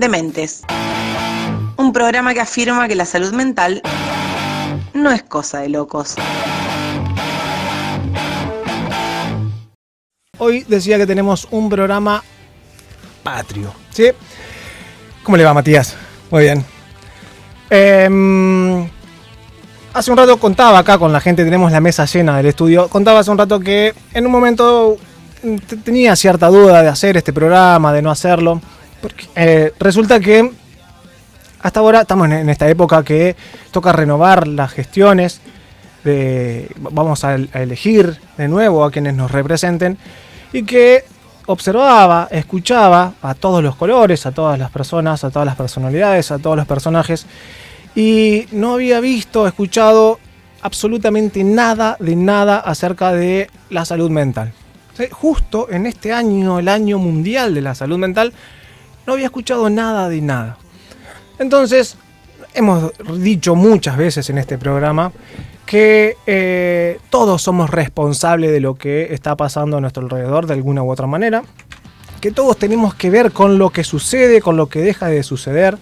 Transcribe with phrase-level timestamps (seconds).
[0.00, 0.62] Dementes.
[1.76, 3.82] Un programa que afirma que la salud mental
[4.94, 6.14] no es cosa de locos.
[10.38, 12.24] Hoy decía que tenemos un programa
[13.22, 14.06] patrio, ¿sí?
[15.22, 15.94] ¿Cómo le va, Matías?
[16.30, 16.64] Muy bien.
[17.68, 18.88] Em,
[19.92, 23.20] hace un rato contaba acá con la gente, tenemos la mesa llena del estudio, contaba
[23.20, 24.96] hace un rato que en un momento
[25.84, 28.62] tenía cierta duda de hacer este programa, de no hacerlo,
[29.00, 30.50] porque eh, resulta que
[31.60, 33.36] hasta ahora estamos en, esta época que
[33.70, 35.40] toca renovar las gestiones,
[36.78, 39.98] vamos a elegir de nuevo a quienes nos representen
[40.52, 41.04] y que
[41.46, 46.38] observaba, escuchaba a todos los colores, a todas las personas, a todas las personalidades, a
[46.38, 47.26] todos los personajes
[47.94, 50.18] y no había visto, escuchado
[50.62, 54.52] absolutamente nada de nada acerca de la salud mental.
[55.10, 58.32] Justo en este año, el año mundial de la salud mental,
[59.06, 60.58] no había escuchado nada de nada.
[61.38, 61.96] Entonces,
[62.54, 65.12] hemos dicho muchas veces en este programa
[65.66, 70.82] que eh, todos somos responsables de lo que está pasando a nuestro alrededor de alguna
[70.82, 71.44] u otra manera,
[72.20, 75.78] que todos tenemos que ver con lo que sucede, con lo que deja de suceder.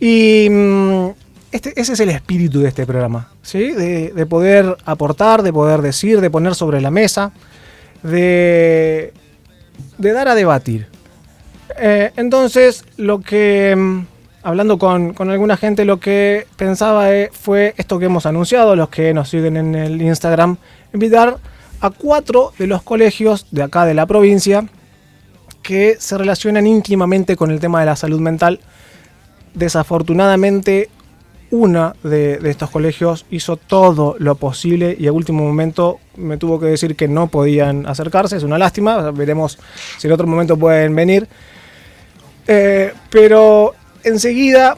[0.00, 1.08] Y mm,
[1.52, 3.72] este, ese es el espíritu de este programa, ¿sí?
[3.72, 7.32] de, poder aportar, de poder decir, de poner sobre la mesa,
[8.02, 9.12] de,
[9.98, 10.88] de dar a debatir.
[11.78, 14.06] Eh, entonces, lo que mm,
[14.42, 19.12] hablando con, alguna gente, lo que pensaba eh, fue esto que hemos anunciado, los que
[19.12, 20.56] nos siguen en el Instagram,
[20.92, 21.38] invitar
[21.80, 24.66] a cuatro de los colegios de acá de la provincia
[25.62, 28.60] que se relacionan íntimamente con el tema de la salud mental.
[29.54, 30.88] Desafortunadamente,
[31.50, 36.66] una de, estos colegios hizo todo lo posible y a último momento me tuvo que
[36.66, 38.36] decir que no podían acercarse.
[38.36, 39.58] Es una lástima, veremos
[39.98, 41.28] si en otro momento pueden venir.
[42.52, 44.76] Eh, pero enseguida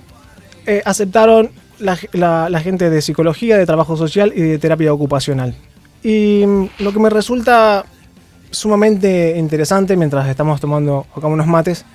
[0.66, 5.54] eh, aceptaron la, gente de psicología, de trabajo social y de terapia ocupacional.
[6.02, 7.86] Y mm, lo que me resulta
[8.50, 11.86] sumamente interesante mientras estamos tomando acá unos mates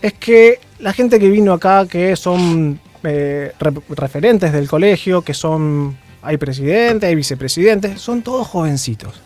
[0.00, 3.52] es que la gente que vino acá, que son eh,
[3.90, 5.98] referentes del colegio, que son.
[6.22, 9.20] Hay presidentes, hay vicepresidentes, son todos jovencitos.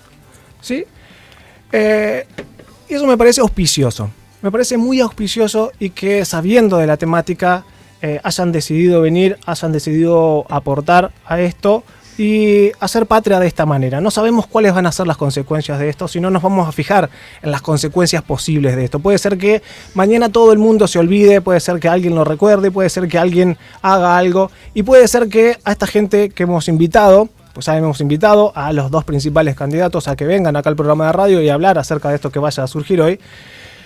[0.61, 0.85] ¿Sí?
[1.73, 4.11] Y eso me parece auspicioso
[4.45, 7.65] me parece muy auspicioso y que sabiendo de la temática
[8.03, 11.83] eh, hayan decidido venir, hayan decidido aportar a esto
[12.19, 14.03] y hacer patria de esta manera.
[14.03, 16.73] No sabemos cuáles van a ser las consecuencias de esto, si no nos vamos a
[16.73, 17.09] fijar
[17.41, 18.99] en las consecuencias posibles de esto.
[18.99, 19.63] Puede ser que
[19.95, 23.17] mañana todo el mundo se olvide, puede ser que alguien lo recuerde, puede ser que
[23.17, 27.79] alguien haga algo y puede ser que a esta gente que hemos invitado, pues ya
[27.79, 31.41] hemos invitado a los dos principales candidatos a que vengan acá al programa de radio
[31.41, 33.19] y hablar acerca de esto que vaya a surgir hoy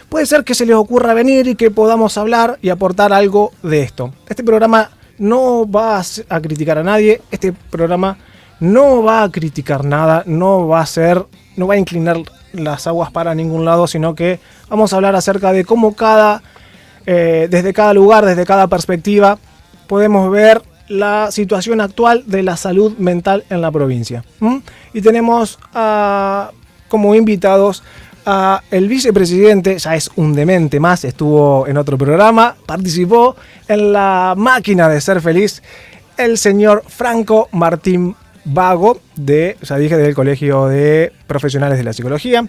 [0.08, 3.82] puede ser que se les ocurra venir y que podamos hablar y aportar algo de
[3.82, 4.12] esto.
[4.28, 8.18] Este programa no va a criticar a nadie, este programa
[8.60, 11.24] no va a criticar nada, no va a ser,
[11.56, 12.18] no va a inclinar
[12.52, 16.42] las aguas para ningún lado, sino que vamos a hablar acerca de cómo cada,
[17.06, 19.38] eh, desde cada lugar, desde cada perspectiva,
[19.86, 24.24] podemos ver la situación actual de la salud mental en la provincia.
[24.94, 25.58] Y tenemos
[26.88, 27.82] como invitados
[28.70, 34.88] el vicepresidente, ya es un demente más, estuvo en otro programa, participó en la máquina
[34.88, 35.62] de ser feliz,
[36.16, 42.46] el señor Franco Martín Vago, de, ya dije, del Colegio de Profesionales de la Psicología.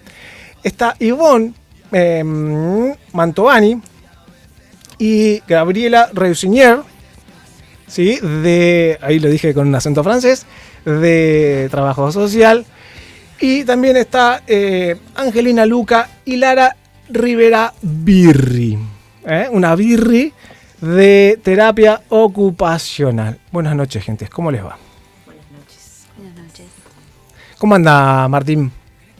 [0.62, 1.54] Está Ivonne
[1.92, 3.80] em, Mantovani
[4.98, 6.80] y Gabriela Reusinier,
[7.86, 8.18] ¿sí?
[8.20, 10.44] de, ahí lo dije con un acento francés,
[10.84, 12.66] de Trabajo Social.
[13.40, 16.76] Y también está eh, Angelina Luca y Lara
[17.08, 18.78] Rivera Birri.
[19.26, 19.48] ¿eh?
[19.50, 20.32] Una Birri
[20.80, 23.38] de terapia ocupacional.
[23.50, 24.28] Buenas noches, gente.
[24.28, 24.76] ¿Cómo les va?
[25.24, 26.06] Buenas noches.
[26.18, 26.66] Buenas noches.
[27.58, 28.70] ¿Cómo anda, Martín?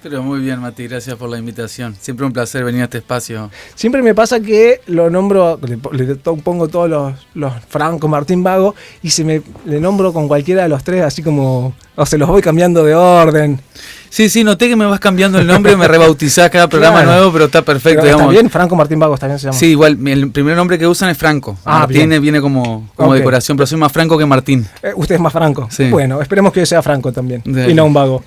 [0.03, 1.95] Pero muy bien, Mati, gracias por la invitación.
[2.01, 3.51] Siempre un placer venir a este espacio.
[3.75, 9.11] Siempre me pasa que lo nombro, le, pongo todos los, los, Franco Martín Vago y
[9.11, 12.41] se me le nombro con cualquiera de los tres, así como, o se los voy
[12.41, 13.61] cambiando de orden.
[14.09, 17.45] Sí, sí, noté que me vas cambiando el nombre, me rebautizás cada programa nuevo, pero
[17.45, 18.07] está perfecto.
[18.07, 19.59] está bien, Franco Martín Vago, está bien se llama.
[19.59, 21.59] Sí, igual, el primer nombre que usan es Franco.
[21.65, 24.67] Ah, Martín viene como, como decoración, pero soy más Franco que Martín.
[24.83, 25.69] Eh, usted es más Franco.
[25.71, 25.91] Sí.
[25.91, 27.43] Bueno, esperemos que sea Franco también.
[27.45, 28.25] Y no un vago.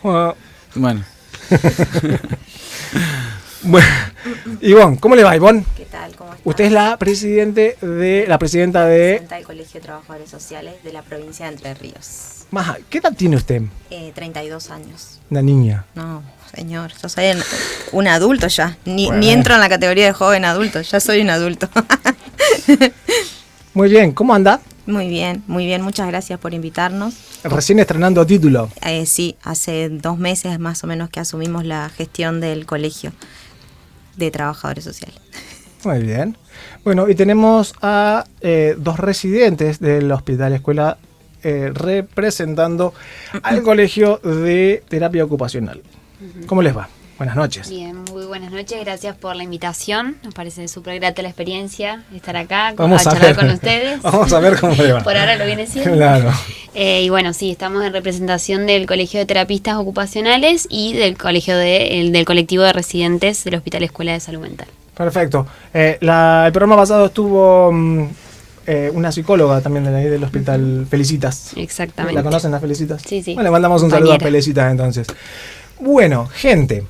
[0.75, 1.03] Bueno.
[3.63, 3.87] bueno,
[4.61, 5.65] Ivonne, ¿cómo le va, Ivonne?
[5.75, 6.15] ¿Qué tal?
[6.15, 6.49] ¿Cómo está?
[6.49, 10.93] Usted es la presidente de la presidenta de presidenta del Colegio de Trabajadores Sociales de
[10.93, 12.45] la provincia de Entre Ríos.
[12.51, 13.63] Maja, ¿qué edad tiene usted?
[13.89, 15.19] Eh, 32 años.
[15.29, 15.85] Una niña.
[15.95, 16.23] No,
[16.53, 17.25] señor, yo soy
[17.91, 18.77] un adulto ya.
[18.85, 21.69] Ni, ni, entro en la categoría de joven adulto, ya soy un adulto.
[23.73, 24.59] Muy bien, ¿cómo anda?
[24.85, 27.15] Muy bien, muy bien, muchas gracias por invitarnos.
[27.43, 28.69] Recién estrenando título.
[28.85, 33.13] Eh, sí, hace dos meses más o menos que asumimos la gestión del colegio
[34.17, 35.19] de trabajadores sociales.
[35.85, 36.37] Muy bien.
[36.83, 40.97] Bueno, y tenemos a eh, dos residentes del Hospital Escuela
[41.43, 42.93] eh, representando
[43.41, 45.81] al Colegio de Terapia Ocupacional.
[46.45, 46.87] ¿Cómo les va?
[47.23, 47.69] Buenas noches.
[47.69, 48.83] Bien, muy buenas noches.
[48.83, 50.17] Gracias por la invitación.
[50.25, 54.01] Nos parece súper grata la experiencia estar acá Vamos a, charlar con ustedes.
[54.01, 55.03] Vamos a ver cómo le va.
[55.03, 55.93] por ahora lo viene siendo.
[55.93, 56.33] Claro.
[56.73, 61.55] Eh, y bueno, sí, estamos en representación del Colegio de Terapistas Ocupacionales y del colegio
[61.55, 64.67] de, el, del colectivo de residentes del Hospital Escuela de Salud Mental.
[64.93, 65.47] Perfecto.
[65.73, 68.07] Eh, la, el programa pasado estuvo mm,
[68.67, 71.53] eh, una psicóloga también de ahí del hospital, Felicitas.
[71.55, 72.15] Exactamente.
[72.15, 73.01] ¿La conocen las Felicitas?
[73.01, 73.33] Sí, sí.
[73.33, 75.07] Bueno, le mandamos un saludo a Felicitas entonces.
[75.79, 76.85] Bueno, gente,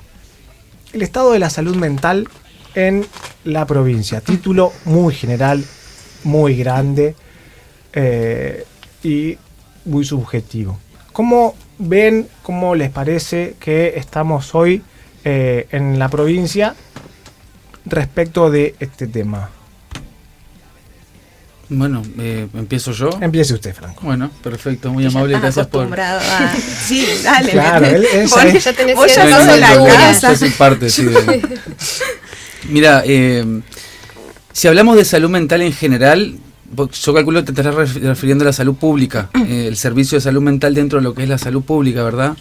[0.93, 2.29] el estado de la salud mental
[2.75, 3.05] en
[3.43, 4.21] la provincia.
[4.21, 5.63] Título muy general,
[6.23, 7.15] muy grande
[7.93, 8.65] eh,
[9.03, 9.37] y
[9.85, 10.77] muy subjetivo.
[11.11, 14.83] ¿Cómo ven, cómo les parece que estamos hoy
[15.25, 16.75] eh, en la provincia
[17.85, 19.49] respecto de este tema?
[21.69, 23.09] Bueno, eh, empiezo yo.
[23.21, 24.01] Empiece usted, Franco.
[24.03, 25.99] Bueno, perfecto, muy amable, gracias por.
[25.99, 26.55] A...
[26.85, 27.51] Sí, dale.
[27.51, 30.31] Claro, él, es, vos, es, ya tenés vos ya no, no, la yo, casa.
[30.31, 31.05] Yo soy parte, sí.
[31.05, 31.41] De...
[32.69, 33.61] Mira, eh,
[34.51, 36.37] si hablamos de salud mental en general,
[36.75, 40.41] yo calculo que te estás refiriendo a la salud pública, eh, el servicio de salud
[40.41, 42.35] mental dentro de lo que es la salud pública, ¿verdad?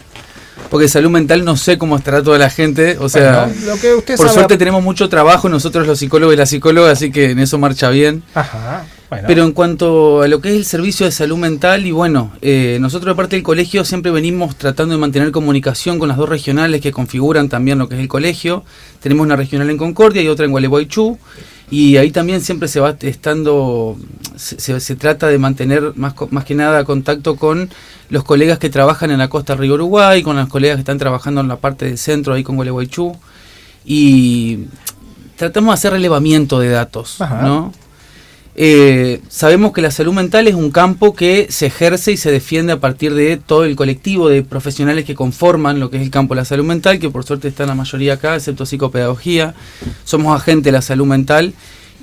[0.69, 3.93] Porque salud mental no sé cómo estará toda la gente, o sea, bueno, lo que
[3.93, 4.39] usted por sabe...
[4.39, 7.89] suerte tenemos mucho trabajo nosotros los psicólogos y las psicólogas, así que en eso marcha
[7.89, 8.23] bien.
[8.33, 8.85] Ajá.
[9.09, 9.27] Bueno.
[9.27, 12.79] Pero en cuanto a lo que es el servicio de salud mental, y bueno, eh,
[12.81, 16.81] nosotros de parte del colegio siempre venimos tratando de mantener comunicación con las dos regionales
[16.81, 18.63] que configuran también lo que es el colegio.
[18.99, 21.19] Tenemos una regional en Concordia y otra en Gualeguaychú.
[21.71, 23.97] Y ahí también siempre se va estando,
[24.35, 27.69] se, se, trata de mantener más, más que nada contacto con
[28.09, 31.41] los colegas que trabajan en la costa Río Uruguay, con los colegas que están trabajando
[31.41, 33.15] en la parte del centro ahí con Gualeguaychú.
[33.85, 34.65] Y
[35.35, 37.41] tratamos de hacer relevamiento de datos, Ajá.
[37.41, 37.73] ¿no?
[38.55, 42.73] Eh, sabemos que la salud mental es un campo que se ejerce y se defiende
[42.73, 46.35] a partir de todo el colectivo de profesionales que conforman lo que es el campo
[46.35, 49.55] de la salud mental, que por suerte está la mayoría acá, excepto psicopedagogía.
[50.03, 51.53] Somos agentes de la salud mental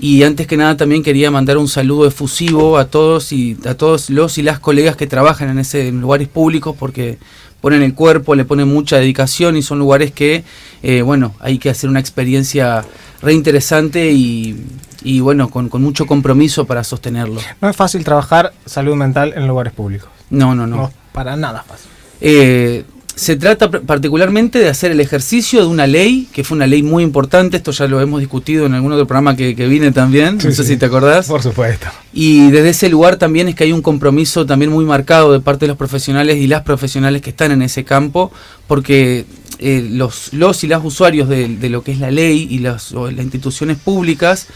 [0.00, 4.11] y antes que nada también quería mandar un saludo efusivo a todos y a todos
[4.11, 7.19] los y las colegas que trabajan en ese lugares públicos porque
[7.61, 10.43] ponen el cuerpo, le ponen mucha dedicación y son lugares que,
[10.82, 12.85] eh, bueno, hay que hacer una experiencia
[13.20, 14.56] re interesante y,
[15.02, 17.41] y bueno, con, con, mucho compromiso para sostenerlo.
[17.61, 20.08] No es fácil trabajar salud mental en lugares públicos.
[20.31, 20.76] No, no, no.
[20.76, 21.91] No, para nada fácil.
[22.20, 22.85] Eh,
[23.20, 27.02] se trata particularmente de hacer el ejercicio de una ley, que fue una ley muy
[27.02, 30.47] importante, esto ya lo hemos discutido en algún otro programa que, que vine también, Sí,
[30.47, 30.69] no sé sí.
[30.70, 31.26] si te acordás.
[31.26, 31.87] Por supuesto.
[32.14, 35.67] Y desde ese lugar también es que hay un compromiso también muy marcado de parte
[35.67, 38.32] de los profesionales y las profesionales que están en ese campo,
[38.67, 39.26] porque
[39.58, 42.93] eh, los, los y las usuarios de, de lo que es la ley y las,
[42.93, 44.46] o las instituciones públicas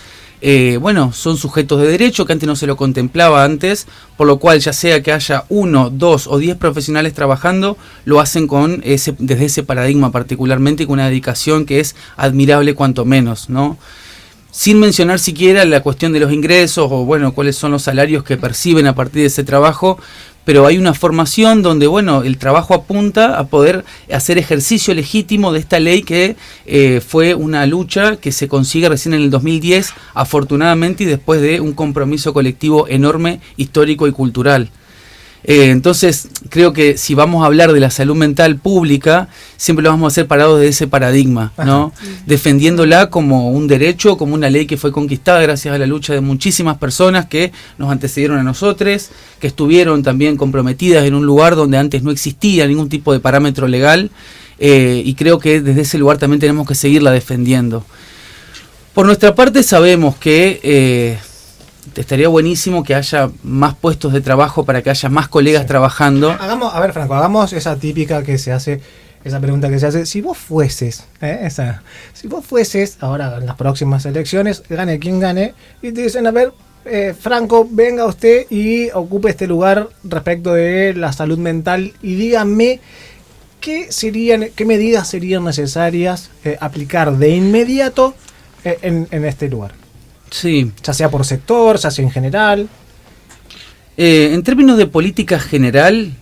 [0.40, 3.86] eh, bueno, son sujetos de derecho que antes no se lo contemplaba antes,
[4.16, 8.46] por lo cual ya sea que haya uno, dos o diez profesionales trabajando, lo hacen
[8.46, 13.78] con ese, desde ese paradigma particularmente con una dedicación que es admirable cuanto menos, ¿no?
[14.50, 18.37] Sin mencionar siquiera la cuestión de los ingresos o bueno, cuáles son los salarios que
[18.37, 19.99] perciben a partir de ese trabajo,
[20.44, 25.60] pero hay una formación donde, bueno, el trabajo apunta a poder hacer ejercicio legítimo de
[25.60, 26.36] esta ley que
[26.66, 31.60] eh, fue una lucha que se consigue recién en el 2010, afortunadamente, y después de
[31.60, 34.70] un compromiso colectivo enorme, histórico y cultural.
[35.46, 39.90] Eh, entonces, creo que si vamos a hablar de la salud mental pública, siempre lo
[39.90, 41.92] vamos a hacer parados de ese paradigma, ¿no?
[42.26, 46.22] Defendiéndola como un derecho, como una ley que fue conquistada gracias a la lucha de
[46.22, 51.76] muchísimas personas que nos antecedieron a nosotros, que estuvieron también comprometidas en un lugar donde
[51.76, 54.10] antes no existía ningún tipo de parámetro legal,
[54.58, 57.84] eh, y creo que desde ese lugar también tenemos que seguirla defendiendo.
[58.94, 61.18] Por nuestra parte sabemos que eh,
[61.97, 65.69] estaría buenísimo que haya más puestos de trabajo para que haya más colegas Sí.
[65.69, 66.31] trabajando.
[66.31, 68.81] Hagamos, a ver, Franco, hagamos esa típica que se hace,
[69.25, 70.07] esa pregunta que se hace.
[70.07, 71.41] Si vos fueses, ¿eh?
[71.43, 76.26] esa, si vos fueses, ahora en las próximas elecciones, gane quien gane, y te dicen,
[76.26, 76.53] a ver,
[76.87, 82.81] eh, Franco, venga usted y ocupe este lugar respecto de la salud mental y dígame
[83.61, 88.14] qué serían, qué medidas serían necesarias eh, aplicar de inmediato
[88.64, 89.73] eh, en, en este lugar.
[90.35, 90.73] Sí.
[90.83, 92.69] Ya sea por sector, ya sea en general.
[93.97, 96.12] Eh, en términos de política general,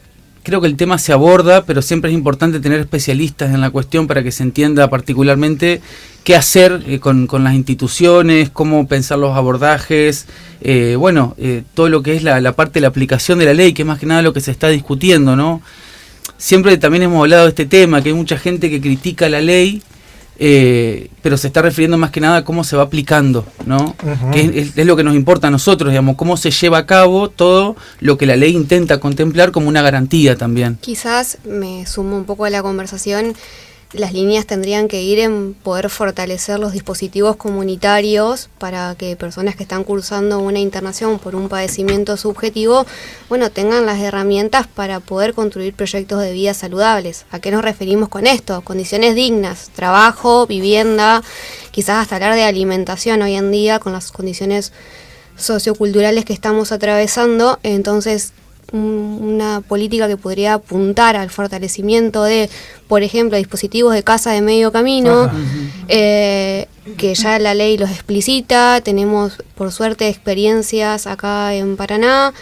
[0.42, 4.06] creo que el tema se aborda, pero siempre es importante tener especialistas en la cuestión
[4.06, 5.80] para que se entienda particularmente
[6.24, 10.26] qué hacer eh, con, las instituciones, cómo pensar los abordajes,
[10.60, 13.54] eh, bueno, eh, todo lo que es la, la, parte de la aplicación de la
[13.54, 15.62] ley, que es más que nada lo que se está discutiendo, ¿no?
[16.36, 19.80] Siempre también hemos hablado de este tema, que hay mucha gente que critica la ley
[20.44, 23.94] eh, pero se está refiriendo más que nada a cómo se va aplicando, ¿no?
[24.32, 27.76] que es, lo que nos importa a nosotros, digamos, cómo se lleva a cabo todo
[28.00, 30.78] lo que la ley intenta contemplar como una garantía también.
[30.80, 33.36] Quizás me sumo un poco a la conversación
[33.92, 39.64] las líneas tendrían que ir en poder fortalecer los dispositivos comunitarios para que personas que
[39.64, 42.86] están cursando una internación por un padecimiento subjetivo,
[43.28, 47.26] bueno, tengan las herramientas para poder construir proyectos de vida saludables.
[47.30, 48.62] ¿A qué nos referimos con esto?
[48.62, 51.22] Condiciones dignas, trabajo, vivienda,
[51.70, 54.72] quizás hasta hablar de alimentación hoy en día con las condiciones
[55.36, 58.32] socioculturales que estamos atravesando, entonces
[58.72, 62.48] una política que podría apuntar al fortalecimiento de,
[62.88, 65.30] por ejemplo, dispositivos de casa de medio camino,
[65.88, 72.32] eh, que ya la ley los explicita, tenemos por suerte experiencias acá en Paraná.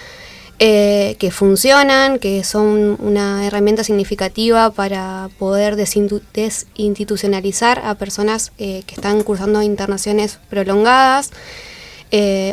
[0.62, 8.94] Eh, que funcionan, que son una herramienta significativa para poder desinstitucionalizar a personas eh, que
[8.94, 11.30] están cursando internaciones prolongadas.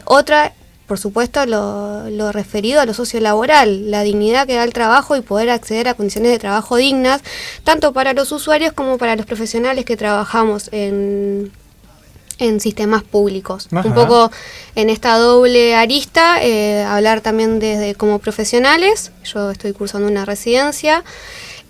[0.05, 0.53] otra
[0.87, 5.49] por supuesto, lo, referido a lo sociolaboral, la dignidad que da el trabajo y poder
[5.49, 7.21] acceder a condiciones de trabajo dignas,
[7.65, 11.51] tanto para los usuarios como para los profesionales que trabajamos en,
[12.39, 13.67] en sistemas públicos.
[13.69, 14.31] Un poco
[14.75, 21.03] en esta doble arista, eh, hablar también desde como profesionales, yo estoy cursando una residencia,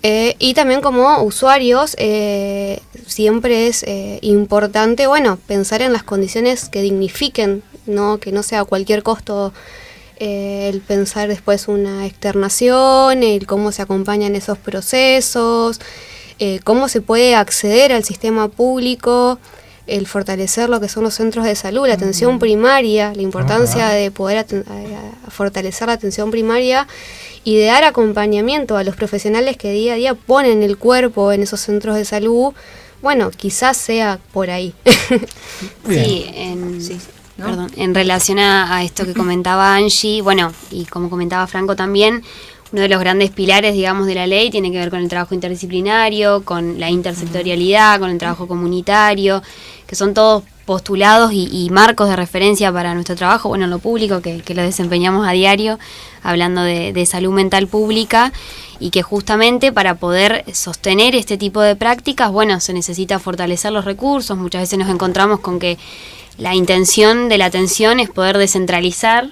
[0.04, 3.84] eh, y también como usuarios, eh, siempre es
[4.20, 8.18] importante, bueno, pensar en las condiciones que dignifiquen ¿no?
[8.18, 9.52] que no sea a cualquier costo
[10.20, 15.80] eh, el pensar después una externación, el cómo se acompañan esos procesos,
[16.40, 19.38] eh, cómo se puede acceder al sistema público,
[19.86, 24.10] el fortalecer lo que son los centros de salud, la atención primaria, la importancia de
[24.10, 24.44] poder
[25.30, 26.88] fortalecer la atención primaria
[27.44, 31.42] y de dar acompañamiento a los profesionales que día a día ponen el cuerpo en
[31.42, 32.52] esos centros de salud.
[33.02, 34.74] Bueno, quizás sea por ahí.
[35.88, 36.98] sí, en, sí,
[37.38, 42.24] Perdón, en relación a, esto que comentaba Angie, bueno, y como comentaba Franco también,
[42.72, 45.34] uno de los grandes pilares, digamos, de la ley tiene que ver con el trabajo
[45.36, 49.40] interdisciplinario, con la intersectorialidad, con el trabajo comunitario,
[49.86, 54.20] que son todos postulados y, marcos de referencia para nuestro trabajo, bueno, en lo público,
[54.20, 55.78] que, lo desempeñamos a diario,
[56.24, 58.32] hablando de, de, salud mental pública,
[58.80, 63.84] y que justamente para poder sostener este tipo de prácticas, bueno, se necesita fortalecer los
[63.84, 65.78] recursos, muchas veces nos encontramos con que
[66.38, 69.30] la intención de la atención es poder descentralizar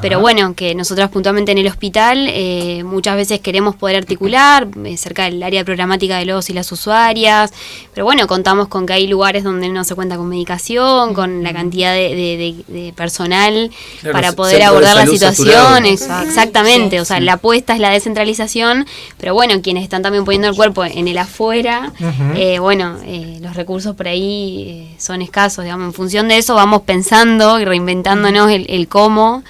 [0.00, 4.96] pero bueno, que nosotros puntualmente en el hospital eh, muchas veces queremos poder articular eh,
[4.96, 7.52] cerca del área programática de los y las usuarias,
[7.94, 11.52] pero bueno, contamos con que hay lugares donde no se cuenta con medicación, con la
[11.52, 13.70] cantidad de, personal
[14.12, 16.02] para poder abordar las situaciones.
[16.02, 18.86] Exactamente, o sea, la apuesta es la descentralización,
[19.18, 21.92] pero bueno, quienes están también poniendo el cuerpo en el afuera,
[22.34, 22.96] eh, bueno,
[23.40, 28.50] los recursos por ahí son escasos, digamos, en función de eso vamos pensando y reinventándonos
[28.50, 29.42] el, el cómo.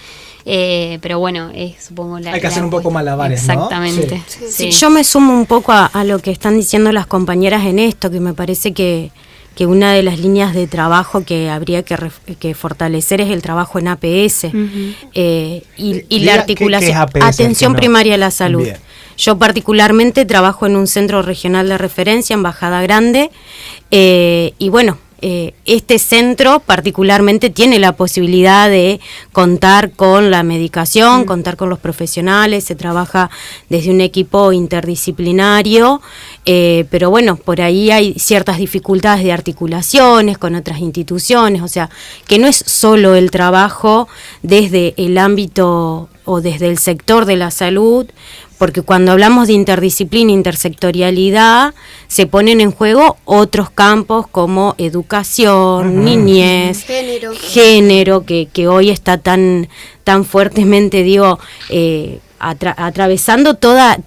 [0.49, 2.33] Eh, pero bueno, es supongo la.
[2.33, 3.41] Hay que hacer un poco malabares.
[3.41, 4.23] Exactamente.
[4.71, 8.21] Yo me sumo un poco a, lo que están diciendo las compañeras en esto, que
[8.21, 9.11] me parece que,
[9.57, 13.89] que una de las líneas de trabajo que habría que, fortalecer es el trabajo en
[13.89, 14.45] APS
[15.15, 16.97] eh, y, la articulación.
[16.97, 18.69] atención primaria a la salud.
[19.17, 23.31] Yo particularmente trabajo en un centro regional de referencia en Bajada Grande
[23.91, 29.01] eh, y bueno, eh, este centro particularmente tiene la posibilidad de
[29.33, 31.25] contar con la medicación, mm.
[31.25, 33.31] contar con los profesionales, se trabaja
[33.71, 36.03] desde un equipo interdisciplinario,
[36.45, 41.89] eh, pero bueno, por ahí hay ciertas dificultades de articulaciones con otras instituciones, o sea,
[42.27, 44.09] que no es solo el trabajo
[44.43, 48.07] desde el ámbito o desde el sector de la salud,
[48.59, 51.75] porque cuando hablamos de interdisciplina, intersectorialidad,
[52.09, 59.69] se ponen en juego otros campos como educación, niñez, género, que, que, hoy está tan,
[60.05, 61.39] tan fuertemente, digo,
[61.71, 63.99] eh, atravesando toda,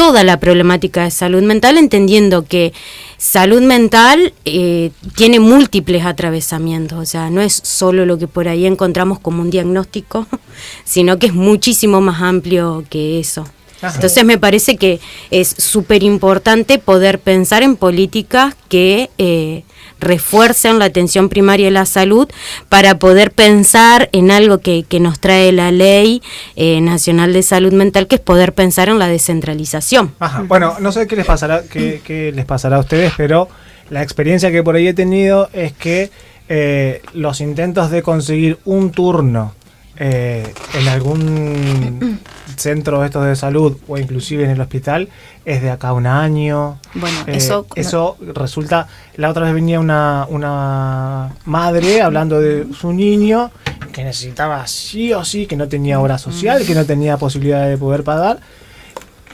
[0.00, 2.72] toda la problemática de salud mental, entendiendo que
[3.18, 8.64] salud mental eh, tiene múltiples atravesamientos, o sea, no es solo lo que por ahí
[8.64, 10.26] encontramos como un diagnóstico,
[10.84, 13.44] sino que es muchísimo más amplio que eso.
[13.82, 19.64] Entonces me parece que es súper importante poder pensar en políticas que eh,
[20.00, 22.28] refuercen la atención primaria de la salud
[22.68, 26.22] para poder pensar en algo que, nos trae la ley
[26.56, 30.12] eh, nacional de salud mental, que es poder pensar en la descentralización.
[30.18, 30.42] Ajá.
[30.46, 33.48] Bueno, no sé qué les pasará, qué, qué les pasará a ustedes, pero
[33.88, 36.10] la experiencia que por ahí he tenido es que
[36.48, 39.54] eh, los intentos de conseguir un turno
[40.00, 42.18] eh, en algún
[42.56, 45.08] centro de estos de salud o inclusive en el hospital
[45.44, 46.80] es de acá un año.
[46.94, 48.88] Bueno, eh, eso, eso resulta.
[49.14, 53.52] La otra vez venía una, una madre hablando de su niño
[53.92, 57.78] que necesitaba sí o sí, que no tenía obra social, que no tenía posibilidad de
[57.78, 58.40] poder pagar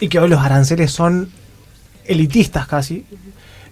[0.00, 1.30] y que hoy los aranceles son
[2.04, 3.06] elitistas casi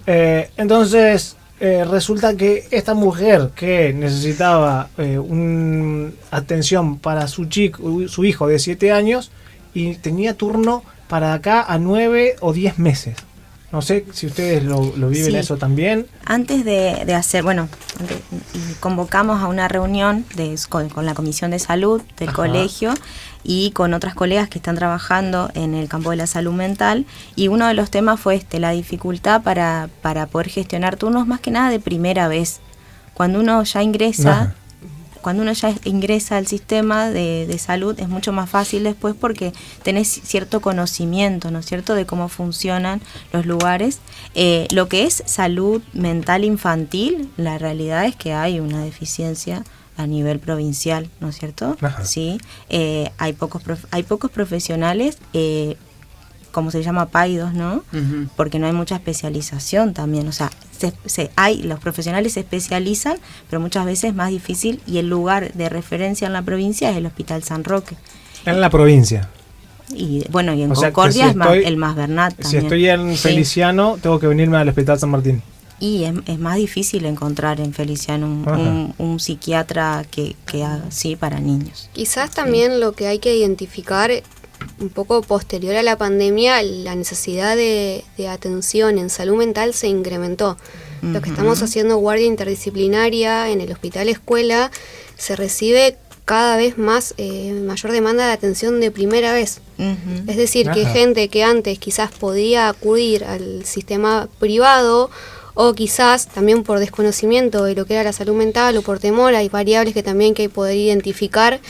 [0.07, 8.09] eh, entonces, eh, resulta que esta mujer que necesitaba eh, un, atención para su chico,
[8.09, 9.31] su hijo de 7 años,
[9.73, 13.17] y tenía turno para acá a 9 o 10 meses.
[13.75, 16.07] No sé si ustedes lo, viven eso también.
[16.25, 17.69] Antes de, hacer, bueno,
[18.79, 22.95] convocamos a una reunión de, con, la Comisión de Salud del colegio
[23.45, 27.07] y con otras colegas que están trabajando en el campo de la salud mental.
[27.37, 31.41] Y uno de los temas fue este, la dificultad para, para poder gestionar turnos más
[31.41, 32.61] que nada de primera vez.
[33.13, 34.55] Cuando uno ya ingresa,
[35.25, 40.09] cuando uno ya ingresa al sistema de, salud es mucho más fácil después porque tenés
[40.09, 43.01] cierto conocimiento, ¿no es cierto?, de cómo funcionan
[43.33, 44.01] los lugares.
[44.35, 49.65] Eh, lo que es salud mental infantil, la realidad es que hay una deficiencia
[49.97, 51.77] a nivel provincial, ¿no es cierto?
[52.03, 55.77] Sí, eh, hay pocos hay pocos profesionales eh,
[56.55, 57.83] como se llama, paidos, ¿no?
[58.37, 60.29] Porque no hay mucha especialización también.
[60.29, 60.51] O sea,
[61.05, 63.19] se, hay, los profesionales se especializan,
[63.51, 66.97] pero muchas veces es más difícil y el lugar de referencia en la provincia es
[66.97, 67.97] el Hospital San Roque.
[68.47, 69.29] En la provincia.
[69.93, 72.41] Y bueno, y en Concordia es más, el más Bernat.
[72.45, 75.43] Si estoy en Feliciano, tengo que venirme al Hospital San Martín.
[75.81, 78.27] Y es, más difícil encontrar en Feliciano
[78.99, 81.89] un, psiquiatra que, que así para niños.
[81.93, 84.11] Quizás también lo que hay que identificar
[84.79, 90.57] un poco posterior a la pandemia, la necesidad de, atención en salud mental se incrementó.
[91.03, 94.71] Lo que estamos haciendo guardia interdisciplinaria en el hospital escuela
[95.19, 99.61] se recibe cada vez más eh, mayor demanda de atención de primera vez.
[100.27, 105.11] Es decir, que gente que antes quizás podía acudir al sistema privado
[105.55, 109.35] o quizás también por desconocimiento de lo que era la salud mental o por temor,
[109.35, 111.61] hay variables que también que hay poder identificar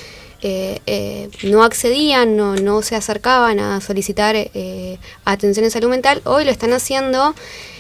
[0.47, 6.20] eh, eh, no accedían, no, no, se acercaban a solicitar eh, atención en salud mental,
[6.25, 7.35] hoy lo están haciendo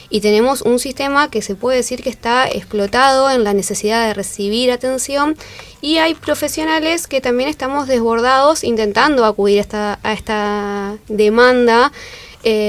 [0.08, 4.14] y tenemos un sistema que se puede decir que está explotado en la necesidad de
[4.14, 5.36] recibir atención
[5.82, 11.92] y hay profesionales que también estamos desbordados intentando acudir a esta, a esta demanda,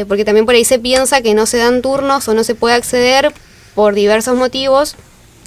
[0.08, 2.76] porque también por ahí se piensa que no se dan turnos o no se puede
[2.76, 3.34] acceder
[3.76, 4.96] por diversos motivos.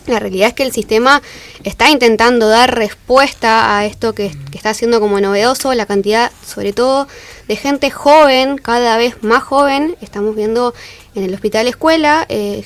[0.08, 1.22] La realidad es que el sistema
[1.64, 7.06] está intentando dar respuesta a esto que, está haciendo como novedoso, la cantidad sobre todo
[7.46, 10.74] de gente joven, cada vez más joven, estamos viendo
[11.14, 12.64] en el hospital escuela, eh,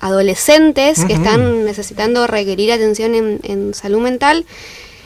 [0.00, 4.44] adolescentes que están necesitando requerir atención en, salud mental.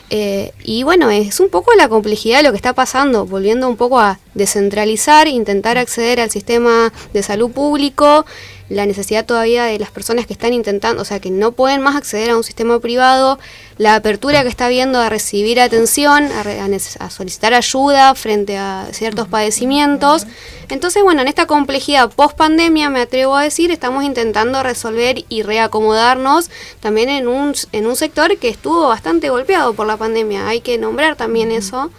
[0.09, 3.77] Eh, y bueno, es un poco la complejidad de lo que está pasando, volviendo un
[3.77, 8.25] poco a descentralizar, intentar acceder al sistema de salud público,
[8.73, 11.95] la necesidad todavía de las personas que están intentando, o sea, que no pueden más
[11.95, 13.39] acceder a un sistema privado,
[13.77, 20.25] la apertura que está viendo a recibir atención, a, solicitar ayuda frente a ciertos padecimientos.
[20.69, 25.43] Entonces, bueno, en esta complejidad post pandemia, me atrevo a decir, estamos intentando resolver y
[25.43, 30.47] reacomodarnos también en un, en un sector que estuvo bastante golpeado por la pandemia.
[30.47, 31.91] Hay que nombrar también eso.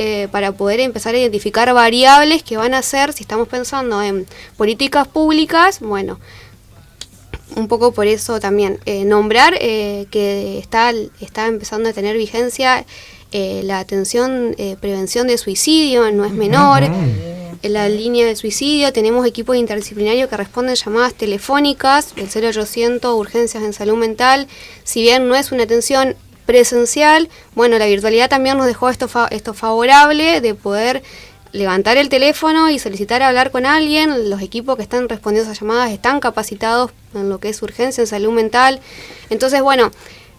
[0.00, 4.28] Eh, para poder empezar a identificar variables que van a ser, si estamos pensando en
[4.56, 6.20] políticas públicas, bueno,
[7.56, 12.86] un poco por eso también eh, nombrar eh, que está, está empezando a tener vigencia
[13.32, 16.84] la atención, prevención de suicidio, no es menor.
[16.84, 23.62] En la línea de suicidio tenemos equipos interdisciplinarios que responden llamadas telefónicas, el 0800 urgencias
[23.64, 24.46] en salud mental.
[24.84, 26.16] Si bien no es una atención
[26.48, 27.28] presencial.
[27.54, 31.02] Bueno, la virtualidad también nos dejó esto, esto favorable de poder
[31.52, 34.30] levantar el teléfono y solicitar hablar con alguien.
[34.30, 38.00] Los equipos que están respondiendo a esas llamadas están capacitados en lo que es urgencia,
[38.00, 38.80] en salud mental.
[39.28, 39.90] Entonces, bueno,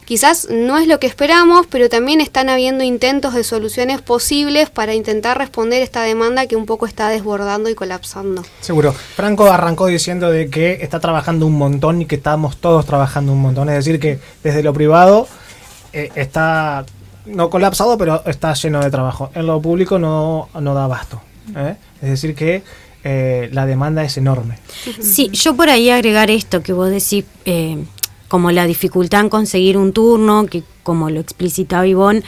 [0.06, 4.96] quizás no es lo que esperamos, pero también están habiendo intentos de soluciones posibles para
[4.96, 8.44] intentar responder esta demanda que un poco está desbordando y colapsando.
[8.62, 8.94] Seguro.
[8.94, 13.44] Franco arrancó diciendo de que está trabajando un montón y que estamos todos trabajando un
[13.44, 13.70] montón.
[13.70, 15.28] Es decir, que desde lo privado
[15.94, 16.86] eh, está
[17.26, 19.32] no colapsado, pero está lleno de trabajo.
[19.34, 21.22] En lo público no, no da abasto.
[21.56, 21.76] ¿eh?
[22.02, 22.64] Es decir, que
[23.04, 24.58] eh, la demanda es enorme.
[25.00, 27.78] Sí, yo por ahí agregar esto que vos decís, eh,
[28.28, 32.24] como la dificultad en conseguir un turno, que como lo explicitaba Ivonne,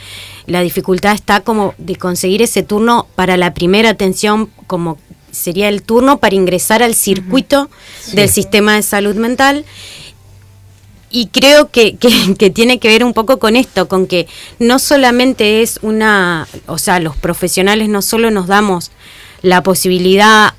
[0.46, 4.98] la dificultad está como de conseguir ese turno para la primera atención, como
[5.32, 7.70] sería el turno para ingresar al circuito
[8.14, 9.66] del sistema de salud mental.
[11.12, 11.96] Y creo que,
[12.38, 14.28] que, tiene que ver un poco con esto, con que
[14.60, 18.92] no solamente es una, o sea, los profesionales no solo nos damos
[19.42, 20.54] la posibilidad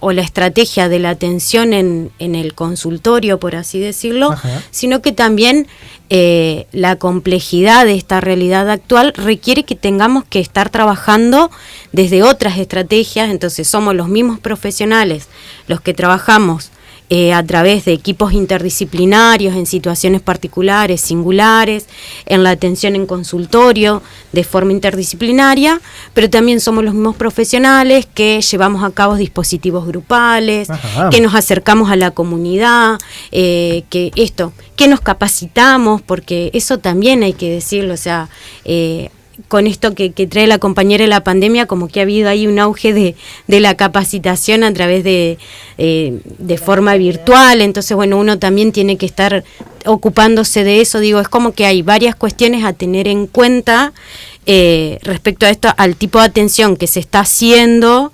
[0.00, 4.34] o la estrategia de la atención en, en el consultorio, por así decirlo,
[4.70, 5.66] sino que también
[6.10, 11.50] eh, la complejidad de esta realidad actual requiere que tengamos que estar trabajando
[11.92, 15.28] desde otras estrategias, entonces somos los mismos profesionales
[15.66, 16.70] los que trabajamos
[17.10, 21.86] eh, a través de equipos interdisciplinarios en situaciones particulares, singulares,
[22.26, 25.80] en la atención en consultorio de forma interdisciplinaria,
[26.12, 30.68] pero también somos los mismos profesionales que llevamos a cabo dispositivos grupales,
[31.10, 32.98] que nos acercamos a la comunidad,
[33.32, 38.28] eh, que esto, que nos capacitamos, porque eso también hay que decirlo, o sea,
[38.66, 39.10] eh,
[39.46, 42.58] con esto que, trae la compañera de la pandemia, como que ha habido ahí un
[42.58, 43.14] auge de,
[43.60, 45.38] la capacitación a través de,
[45.78, 49.44] eh, de forma virtual, entonces bueno, uno también tiene que estar
[49.86, 53.92] ocupándose de eso, digo, es como que hay varias cuestiones a tener en cuenta
[54.46, 58.12] eh, respecto a esto, al tipo de atención que se está haciendo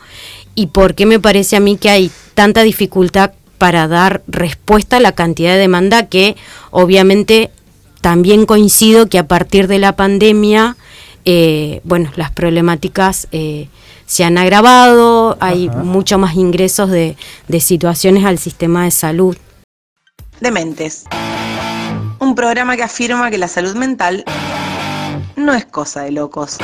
[0.55, 5.01] y por qué me parece a mí que hay tanta dificultad para dar respuesta a
[5.01, 6.37] la cantidad de demanda que
[6.71, 7.51] obviamente
[8.01, 10.77] también coincido que a partir de la pandemia
[11.25, 13.69] eh, bueno, las problemáticas eh,
[14.07, 17.17] se han agravado, hay mucho más ingresos de,
[17.49, 19.37] de situaciones al sistema de salud.
[20.41, 21.05] Dementes.
[22.19, 24.25] Un programa que afirma que la salud mental
[25.37, 26.59] no es cosa de locos.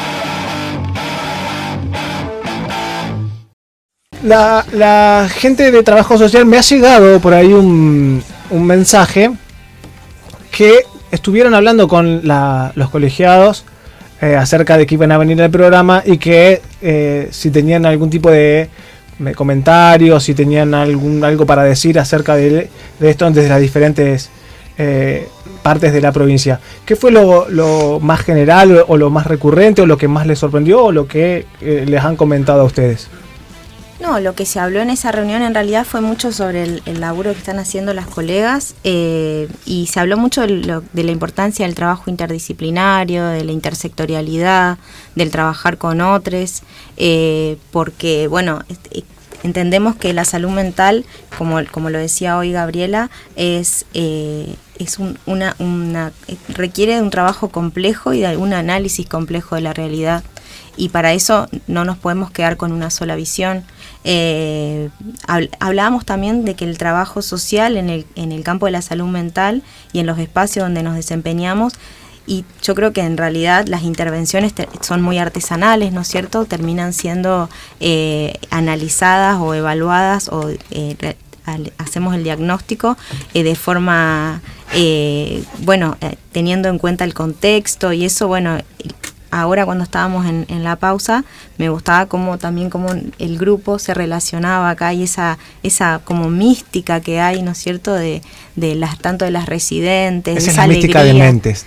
[4.23, 9.31] La, la, gente de trabajo social me ha llegado por ahí un, un mensaje
[10.51, 13.65] que estuvieron hablando con la, los colegiados
[14.23, 18.11] eh, acerca de que iban a venir al programa y que eh, si tenían algún
[18.11, 18.69] tipo de
[19.35, 22.69] comentarios, si tenían algún algo para decir acerca de,
[23.01, 24.31] esto desde las diferentes
[24.77, 25.27] eh,
[25.63, 26.61] partes de la provincia.
[26.85, 30.85] ¿Qué fue lo, más general o lo más recurrente o lo que más les sorprendió
[30.85, 33.09] o lo que les han comentado a ustedes?
[34.01, 37.33] No, lo que se habló en esa reunión en realidad fue mucho sobre el, laburo
[37.33, 42.09] que están haciendo las colegas eh, y se habló mucho de, la importancia del trabajo
[42.09, 44.79] interdisciplinario, de la intersectorialidad,
[45.17, 46.63] del trabajar con otros,
[46.97, 49.03] eh, porque, bueno, eh,
[49.43, 51.05] entendemos que la salud mental,
[51.37, 56.13] como, como lo decía hoy Gabriela, es, es una, una,
[56.49, 60.25] requiere de un trabajo complejo y de un análisis complejo de la realidad
[60.81, 63.65] y para eso no nos podemos quedar con una sola visión.
[64.03, 64.89] Eh,
[65.59, 69.07] hablábamos también de que el trabajo social en el, en el campo de la salud
[69.07, 69.63] mental
[69.93, 71.75] y en los espacios donde nos desempeñamos
[72.27, 76.47] y yo creo que en realidad las intervenciones son muy artesanales, ¿no es cierto?
[76.47, 81.15] Terminan siendo eh, analizadas o evaluadas o eh,
[81.77, 82.97] hacemos el diagnóstico
[83.35, 84.41] de forma,
[85.59, 85.97] bueno,
[86.33, 88.59] teniendo en cuenta el contexto y eso, bueno,
[89.31, 91.25] ahora cuando estábamos en, en, la pausa,
[91.61, 97.03] me gustaba como también como el grupo se relacionaba acá y esa, esa como mística
[97.03, 98.23] que hay, ¿no es cierto?, de,
[98.57, 101.67] de las, tanto de las residentes, esa, esa alegría, de mentes.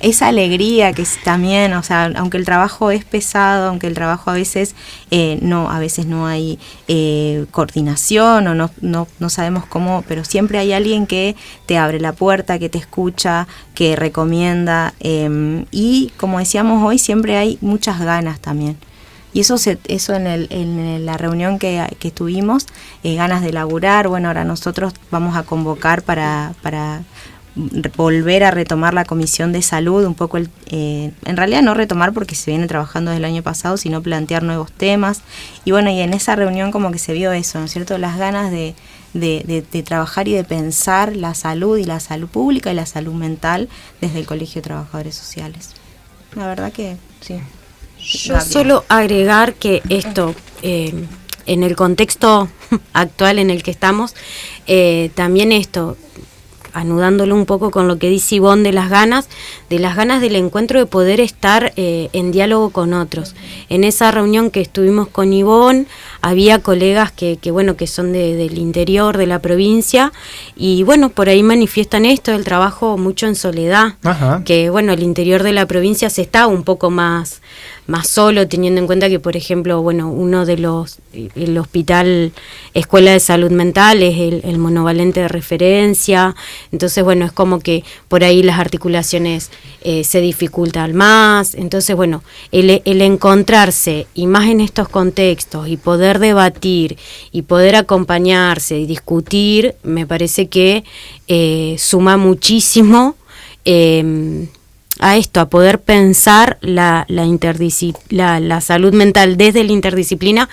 [0.00, 4.32] esa alegría que es también, o sea, aunque el trabajo es pesado, aunque el trabajo
[4.32, 4.74] a veces
[5.12, 10.24] eh, no, a veces no hay eh, coordinación o no, no, no sabemos cómo, pero
[10.24, 16.10] siempre hay alguien que te abre la puerta, que te escucha, que recomienda em, y
[16.16, 18.76] como decíamos hoy, siempre hay muchas ganas también.
[19.36, 22.64] Y eso, se, eso en, el, en la reunión que, que tuvimos,
[23.04, 27.02] eh, ganas de laburar, bueno, ahora nosotros vamos a convocar para, para
[27.98, 32.14] volver a retomar la comisión de salud, un poco, el, eh, en realidad no retomar
[32.14, 35.20] porque se viene trabajando desde el año pasado, sino plantear nuevos temas.
[35.66, 37.98] Y bueno, y en esa reunión como que se vio eso, ¿no es cierto?
[37.98, 38.74] Las ganas de,
[39.12, 43.12] de, de, trabajar y de pensar la salud y la salud pública y la salud
[43.12, 43.68] mental
[44.00, 45.74] desde el Colegio de Trabajadores Sociales.
[46.34, 47.38] La verdad que sí.
[48.06, 50.94] Yo solo agregar que esto, eh,
[51.46, 52.48] en el contexto
[52.92, 54.14] actual en el que estamos,
[54.68, 55.96] eh, también esto,
[56.72, 59.28] anudándolo un poco con lo que dice Ivonne de las ganas,
[59.70, 63.34] de las ganas del encuentro de poder estar eh, en diálogo con otros.
[63.70, 65.86] En esa reunión que estuvimos con Ivonne,
[66.20, 70.12] había colegas que, que bueno, que son del interior de la provincia,
[70.54, 73.94] y bueno, por ahí manifiestan esto, el trabajo mucho en soledad,
[74.44, 77.40] que bueno, el interior de la provincia se está un poco más
[77.86, 82.32] más solo, teniendo en cuenta que, por ejemplo, bueno, uno de los, el hospital
[82.74, 86.34] Escuela de Salud Mental es el, monovalente de referencia,
[86.72, 89.50] entonces, bueno, es como que por ahí las articulaciones
[89.82, 95.76] eh, se dificultan más, entonces, bueno, el, el encontrarse, y más en estos contextos, y
[95.76, 96.96] poder debatir,
[97.30, 100.84] y poder acompañarse y discutir, me parece que
[101.28, 103.16] eh, suma muchísimo.
[103.64, 104.46] Eh,
[104.98, 107.26] a esto, a poder pensar la, la,
[108.40, 110.48] la, salud mental desde la interdisciplina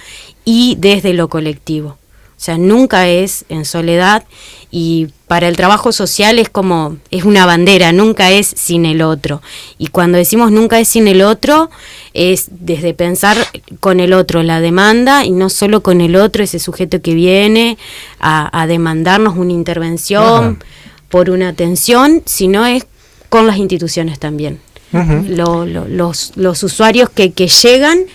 [0.45, 1.97] y desde lo colectivo.
[2.35, 4.25] O sea, nunca es en soledad
[4.69, 9.41] y para el trabajo social es como, es una bandera, nunca es sin el otro.
[9.77, 11.69] Y cuando decimos nunca es sin el otro,
[12.13, 13.37] es desde pensar
[13.79, 17.77] con el otro la demanda y no solo con el otro, ese sujeto que viene
[18.19, 20.61] a, demandarnos una intervención
[21.07, 22.85] por una atención, sino es
[23.33, 24.59] con las instituciones también.
[24.91, 28.05] los, los, usuarios que, que llegan,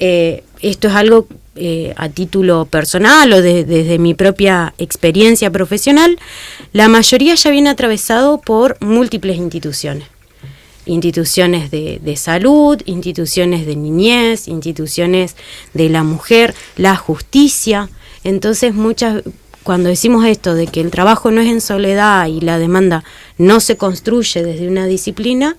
[0.00, 6.18] eh, esto es algo eh, a título personal o desde mi propia experiencia profesional,
[6.74, 10.08] la mayoría ya viene atravesado por múltiples instituciones.
[10.84, 15.36] Instituciones de, de salud, instituciones de niñez, instituciones
[15.72, 17.88] de la mujer, la justicia.
[18.24, 19.22] Entonces muchas,
[19.66, 23.02] cuando decimos esto de que el trabajo no es en soledad y la demanda
[23.36, 25.56] no se construye desde una disciplina,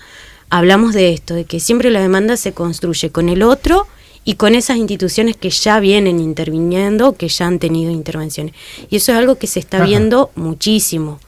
[0.50, 3.86] hablamos de esto, de que siempre la demanda se construye con el otro
[4.24, 8.56] y con esas instituciones que ya vienen interviniendo, que ya han tenido intervenciones.
[8.90, 11.20] Y eso es algo que se está viendo muchísimo.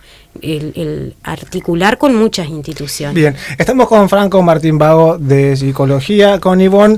[0.41, 3.15] El, articular con muchas instituciones.
[3.15, 6.97] Bien, estamos con Franco Martín Vago de Psicología, con Ivonne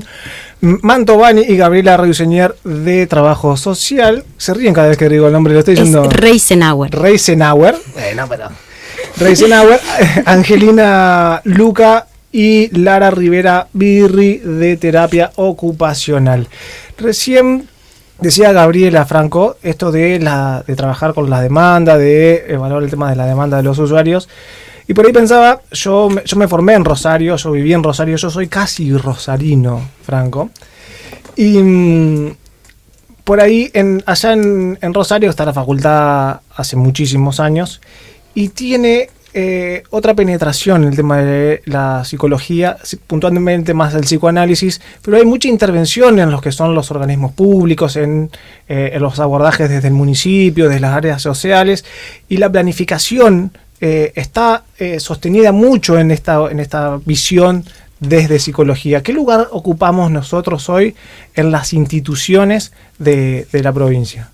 [0.60, 4.24] Mantovani y Gabriela Reuseñer de Trabajo Social.
[4.36, 6.08] Se ríen cada vez que digo el nombre, lo estoy diciendo.
[6.08, 6.92] Reisenauer.
[6.92, 7.76] Reisenauer.
[7.94, 8.48] Bueno, pero.
[9.16, 9.80] Reisenauer,
[10.24, 16.48] Angelina Luca y Lara Rivera Birri de Terapia Ocupacional.
[16.96, 17.68] Recién
[18.22, 23.10] decía Gabriela Franco esto de, la, de trabajar con la demanda, de evaluar el tema
[23.10, 24.28] de la demanda de los usuarios.
[24.88, 28.30] Y por ahí pensaba, yo, yo me formé en Rosario, yo viví en Rosario, yo
[28.30, 30.50] soy casi rosarino, Franco.
[31.36, 32.36] Y mm,
[33.24, 37.80] por ahí, en, allá en, Rosario está la facultad hace muchísimos años
[38.34, 44.80] y tiene eh, otra penetración en el tema de la psicología, puntualmente más el psicoanálisis,
[45.02, 48.30] pero hay mucha intervención en los que son los organismos públicos, en,
[48.68, 51.84] eh, los abordajes desde el municipio, desde las áreas sociales
[52.28, 54.64] y la planificación eh, está
[54.98, 57.64] sostenida mucho en esta, en esta visión
[58.02, 59.02] desde psicología.
[59.02, 60.94] ¿Qué lugar ocupamos nosotros hoy
[61.34, 64.30] en las instituciones de, la provincia?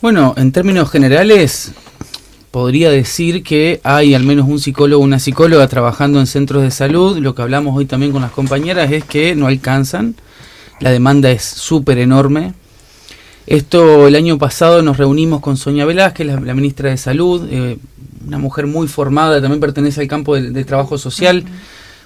[0.00, 1.72] Bueno, en términos generales,
[2.50, 6.70] podría decir que hay al menos un psicólogo o una psicóloga trabajando en centros de
[6.70, 7.18] salud.
[7.18, 10.14] Lo que hablamos hoy también con las compañeras es que no alcanzan.
[10.80, 12.54] La demanda es súper enorme.
[13.46, 17.78] Esto el año pasado nos reunimos con Sonia Velázquez, la, ministra de Salud, eh,
[18.26, 21.44] una mujer muy formada, también pertenece al campo del, trabajo social,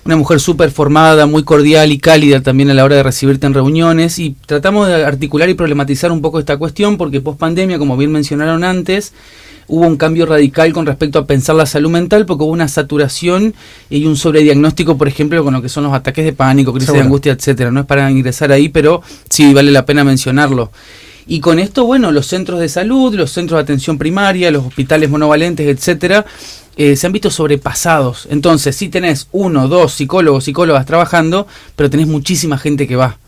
[0.04, 3.54] una mujer súper formada, muy cordial y cálida también a la hora de recibirte en
[3.54, 7.96] reuniones y tratamos de articular y problematizar un poco esta cuestión porque post pandemia, como
[7.96, 9.14] bien mencionaron antes,
[9.70, 13.54] hubo un cambio radical con respecto a pensar la salud mental porque hubo una saturación
[13.88, 17.00] y un sobrediagnóstico, por ejemplo, con lo que son los ataques de pánico, crisis de
[17.00, 17.70] angustia, etcétera.
[17.70, 20.72] No es para ingresar ahí, pero sí vale la pena mencionarlo.
[21.28, 25.08] Y con esto, bueno, los centros de salud, los centros de atención primaria, los hospitales
[25.08, 26.26] monovalentes, etcétera,
[26.76, 28.26] eh, se han visto sobrepasados.
[28.28, 33.18] Entonces, sí tenés uno, dos psicólogos, psicólogas trabajando, pero tenés muchísima gente que va.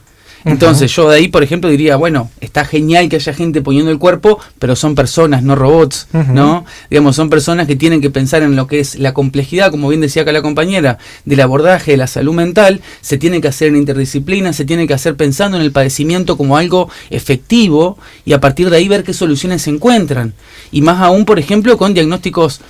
[0.44, 3.98] Entonces yo de ahí, por ejemplo, diría, bueno, está genial que haya gente poniendo el
[3.98, 6.64] cuerpo, pero son personas, no robots, ¿no?
[6.90, 10.00] Digamos, son personas que tienen que pensar en lo que es la complejidad, como bien
[10.00, 13.76] decía acá la compañera, del abordaje de la salud mental, se tiene que hacer en
[13.76, 18.70] interdisciplina, se tiene que hacer pensando en el padecimiento como algo efectivo y a partir
[18.70, 20.34] de ahí ver qué soluciones se encuentran.
[20.70, 22.60] Y más aún, por ejemplo, con diagnósticos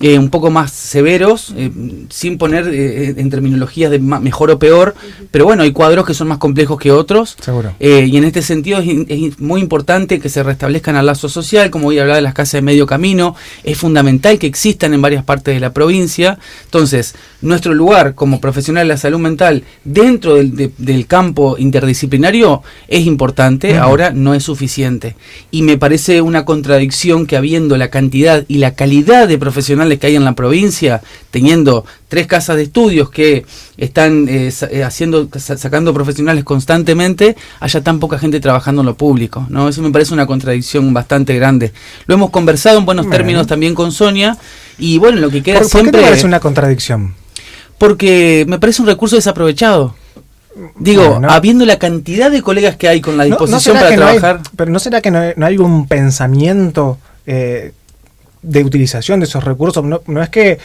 [0.00, 1.70] eh, un poco más severos, eh,
[2.08, 4.94] sin poner eh, en terminologías de mejor o peor,
[5.30, 7.36] pero bueno, hay cuadros que son más complejos que otros.
[7.40, 7.74] Seguro.
[7.78, 11.98] y en este sentido es, muy importante que se restablezcan al lazo social, como voy
[11.98, 15.54] a hablar de las casas de medio camino, es fundamental que existan en varias partes
[15.54, 16.38] de la provincia.
[16.64, 23.76] Entonces, nuestro lugar como profesional de la salud mental dentro del, campo interdisciplinario es importante,
[23.76, 25.16] ahora no es suficiente.
[25.50, 30.06] Y me parece una contradicción que habiendo la cantidad y la calidad de profesionales que
[30.06, 33.44] hay en la provincia, teniendo tres casas de estudios que
[33.76, 39.46] están eh, eh, haciendo, sacando profesionales constantemente, haya tan poca gente trabajando en lo público.
[39.48, 39.68] ¿no?
[39.68, 41.72] Eso me parece una contradicción bastante grande.
[42.06, 44.38] Lo hemos conversado en buenos términos también con Sonia,
[44.78, 45.92] y bueno, lo que queda ¿Por, siempre.
[45.92, 47.14] ¿Por qué te parece una contradicción?
[47.82, 49.96] Porque me parece un recurso desaprovechado.
[50.78, 54.40] Digo, habiendo la cantidad de colegas que hay con la disposición para trabajar.
[54.54, 57.72] pero ¿no será que no hay, un pensamiento eh,
[58.40, 59.82] de utilización de esos recursos?
[59.82, 60.60] No, es que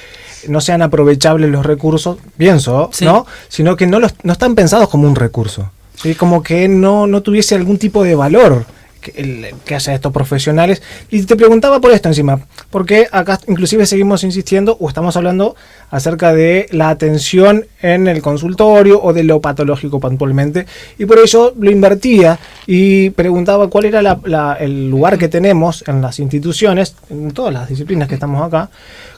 [0.48, 3.26] no sean aprovechables los recursos, pienso, ¿no?
[3.50, 5.72] Sino que no, los, no están pensados como un recurso.
[5.96, 6.14] ¿sí?
[6.14, 8.68] Como que no, no tuviese algún tipo de valor
[9.00, 10.82] que, que hacen estos profesionales.
[11.10, 15.56] Y te preguntaba por esto encima, porque acá inclusive seguimos insistiendo o estamos hablando
[15.90, 20.66] acerca de la atención en el consultorio o de lo patológico puntualmente.
[20.98, 24.18] Y por eso lo invertía y preguntaba cuál era
[24.60, 28.70] el lugar que tenemos en las instituciones, en todas las disciplinas que estamos acá,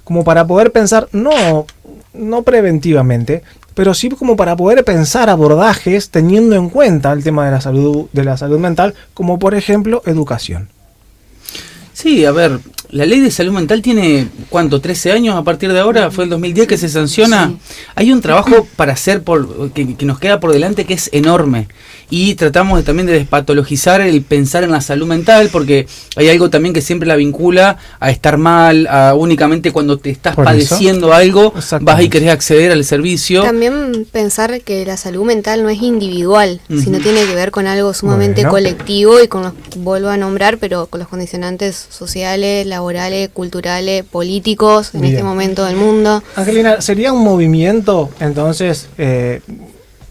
[0.04, 1.66] como para poder pensar, no,
[2.14, 3.44] no preventivamente,
[3.74, 8.08] pero sí como para poder pensar abordajes teniendo en cuenta el tema de la salud,
[8.12, 10.70] de la salud mental, como por ejemplo educación.
[11.94, 12.60] Sí, a ver,
[12.92, 14.82] la ley de salud mental tiene, ¿cuánto?
[14.82, 16.12] ¿13 años a partir de ahora?
[16.12, 17.54] ¿Fue el 2010 que se sanciona?
[17.96, 21.68] Hay un trabajo para hacer por, que, que, nos queda por delante que es enorme
[22.10, 26.74] y tratamos también de despatologizar el pensar en la salud mental porque hay algo también
[26.74, 32.02] que siempre la vincula a estar mal, a únicamente cuando te estás padeciendo algo vas
[32.02, 33.44] y querés acceder al servicio.
[33.44, 37.94] También pensar que la salud mental no es individual, sino tiene que ver con algo
[37.94, 44.04] sumamente colectivo y con los, vuelvo a nombrar, pero con los condicionantes sociales, laborales, culturales,
[44.04, 46.24] políticos en este momento del mundo.
[46.36, 49.42] Angelina, ¿sería un movimiento entonces, eh,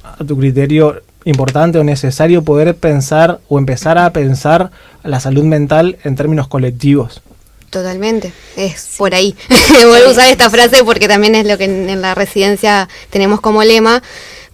[0.03, 4.71] a tu criterio, importante o necesario poder pensar o empezar a pensar
[5.05, 7.21] la salud mental en términos colectivos.
[7.71, 9.37] Totalmente, es por ahí.
[9.85, 13.63] Voy a usar esta frase porque también es lo que en la residencia tenemos como
[13.63, 14.03] lema,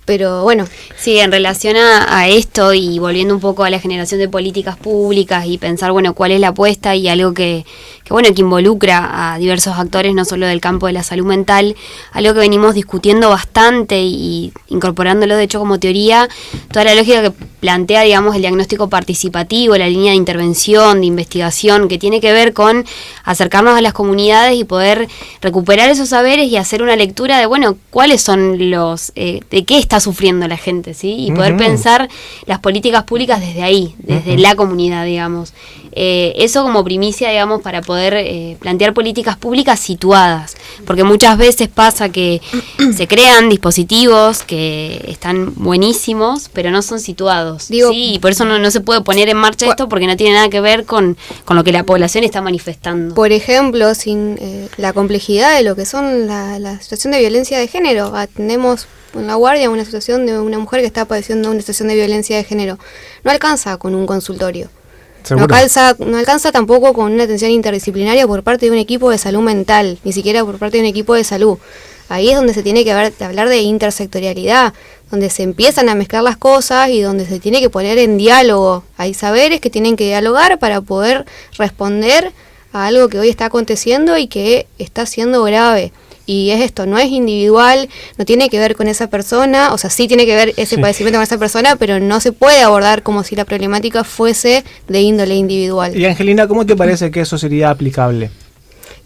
[0.04, 0.66] pero bueno.
[0.96, 5.44] Sí, en relación a, esto y volviendo un poco a la generación de políticas públicas
[5.46, 7.64] y pensar, bueno, cuál es la apuesta y algo que,
[8.04, 11.74] que, bueno, que involucra a diversos actores, no solo del campo de la salud mental,
[12.12, 16.28] algo que venimos discutiendo bastante y incorporándolo de hecho como teoría,
[16.70, 21.88] toda la lógica que plantea, digamos, el diagnóstico participativo, la línea de intervención, de investigación,
[21.88, 22.84] que tiene que ver con
[23.24, 25.08] acercarnos a las comunidades y poder
[25.40, 29.78] recuperar esos saberes y hacer una lectura de, bueno, cuáles son los, eh, de qué
[29.78, 31.14] está sufriendo la gente, ¿sí?
[31.18, 32.10] Y poder pensar
[32.44, 35.54] las políticas públicas desde ahí, desde la comunidad, digamos.
[35.96, 41.68] Eh, eso como primicia, digamos, para poder eh, plantear políticas públicas situadas, porque muchas veces
[41.68, 42.40] pasa que
[42.96, 48.70] se crean dispositivos que están buenísimos, pero no son situados sí, y por eso no,
[48.70, 51.16] se puede poner en marcha esto porque no tiene nada que ver con,
[51.48, 53.14] lo que la población está manifestando.
[53.14, 57.68] Por ejemplo, sin eh, la complejidad de lo que son la, situación de violencia de
[57.68, 58.12] género.
[58.34, 61.94] Tenemos en la guardia una situación de una mujer que está padeciendo una situación de
[61.94, 62.78] violencia de género.
[63.22, 64.68] No alcanza con un consultorio.
[65.30, 69.18] No alcanza, no alcanza tampoco con una atención interdisciplinaria por parte de un equipo de
[69.18, 71.58] salud mental, ni siquiera por parte de un equipo de salud.
[72.08, 74.74] Ahí es donde se tiene que hablar de intersectorialidad,
[75.10, 78.84] donde se empiezan a mezclar las cosas y donde se tiene que poner en diálogo.
[78.98, 81.24] Hay saberes que tienen que dialogar para poder
[81.56, 82.32] responder
[82.72, 85.92] a algo que hoy está aconteciendo y que está siendo grave.
[86.26, 89.90] Y es esto, no es individual, no tiene que ver con esa persona, o sea,
[89.90, 93.22] sí tiene que ver ese padecimiento con esa persona, pero no se puede abordar como
[93.24, 95.96] si la problemática fuese de índole individual.
[95.96, 98.30] Y Angelina, ¿cómo te parece que eso sería aplicable?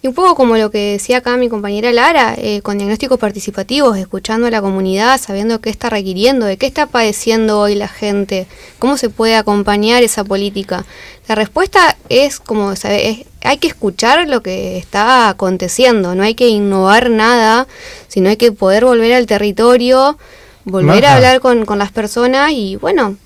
[0.00, 3.98] Y un poco como lo que decía acá mi compañera Lara, eh, con diagnósticos participativos,
[3.98, 8.46] escuchando a la comunidad, sabiendo qué está requiriendo, de qué está padeciendo hoy la gente,
[8.78, 10.84] cómo se puede acompañar esa política.
[11.26, 13.26] La respuesta es como, ¿sabe?
[13.42, 17.66] hay que escuchar lo que está aconteciendo, no hay que innovar nada,
[18.06, 20.16] sino hay que poder volver al territorio,
[20.64, 23.16] volver a hablar con, con las personas y bueno,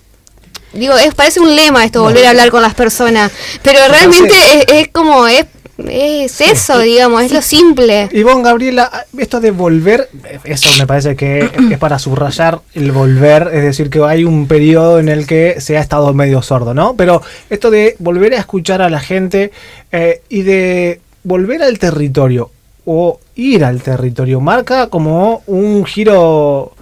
[0.73, 3.31] digo, es, parece un lema esto, volver a hablar con las personas,
[3.63, 5.45] pero realmente es, es, como, es
[5.79, 8.09] es eso, digamos, es lo simple.
[8.13, 10.09] Y vos, Gabriela, esto de volver,
[10.45, 14.99] eso me parece que es para subrayar el volver, es decir, que hay un periodo
[14.99, 16.95] en el que se ha estado medio sordo, ¿no?
[16.97, 19.53] Pero esto de volver a escuchar a la gente
[19.91, 22.51] eh, y de volver al territorio
[22.85, 26.73] o ir al territorio marca como un giro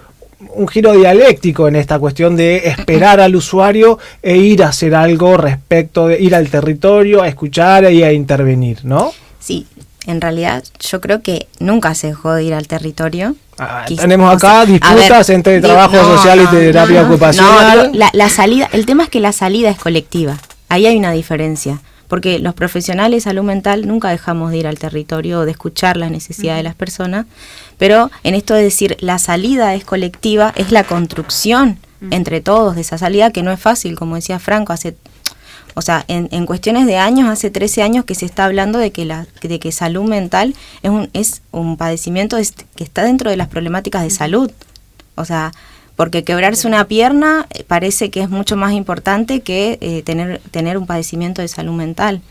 [0.54, 5.36] un giro dialéctico en esta cuestión de esperar al usuario e ir a hacer algo
[5.36, 9.12] respecto de ir al territorio, a escuchar y a intervenir, ¿no?
[9.38, 9.66] Sí,
[10.06, 13.36] en realidad yo creo que nunca se dejó de ir al territorio.
[13.58, 17.90] Ah, tenemos acá disputas entre trabajo social y terapia ocupacional.
[17.94, 20.38] la, la salida, el tema es que la salida es colectiva.
[20.68, 24.80] Ahí hay una diferencia porque los profesionales de salud mental nunca dejamos de ir al
[24.80, 27.24] territorio o de escuchar las necesidades de las personas,
[27.78, 31.78] pero en esto de decir la salida es colectiva, es la construcción
[32.10, 34.96] entre todos de esa salida que no es fácil, como decía Franco, hace
[35.76, 38.90] o sea, en, en, cuestiones de años, hace 13 años que se está hablando de
[38.90, 42.36] que la de que salud mental es un es un padecimiento
[42.74, 44.50] que está dentro de las problemáticas de salud.
[45.14, 45.52] O sea,
[46.00, 50.78] porque quebrarse una pierna eh, parece que es mucho más importante que eh, tener, tener
[50.78, 52.22] un padecimiento de salud mental.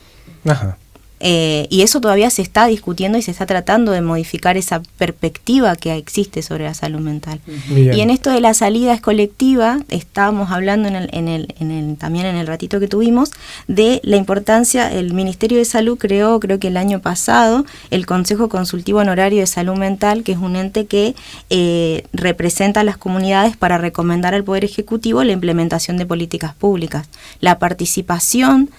[0.44, 0.80] Ajá.
[1.20, 5.76] Eh, y eso todavía se está discutiendo y se está tratando de modificar esa perspectiva
[5.76, 7.40] que existe sobre la salud mental.
[7.70, 11.72] Y en esto de la salida es colectiva, estábamos hablando en el, en el, en
[11.72, 13.32] el, también en el ratito que tuvimos,
[13.68, 18.50] de la importancia, el Ministerio de Salud creó, creo que el año pasado, el Consejo
[18.50, 21.16] Consultivo Honorario de Salud Mental, que es un ente que
[21.50, 27.08] eh, representa a las comunidades para recomendar al Poder Ejecutivo la implementación de políticas públicas.
[27.42, 28.70] La participación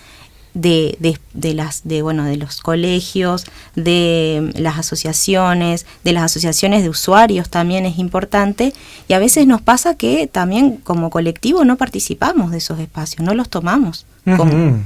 [0.54, 3.46] de, de, de, las de bueno de los colegios
[3.76, 8.72] de las asociaciones de las asociaciones de usuarios también es importante.
[9.08, 13.34] Y a veces nos pasa que también como colectivo no participamos de esos espacios no
[13.34, 14.80] los tomamos como,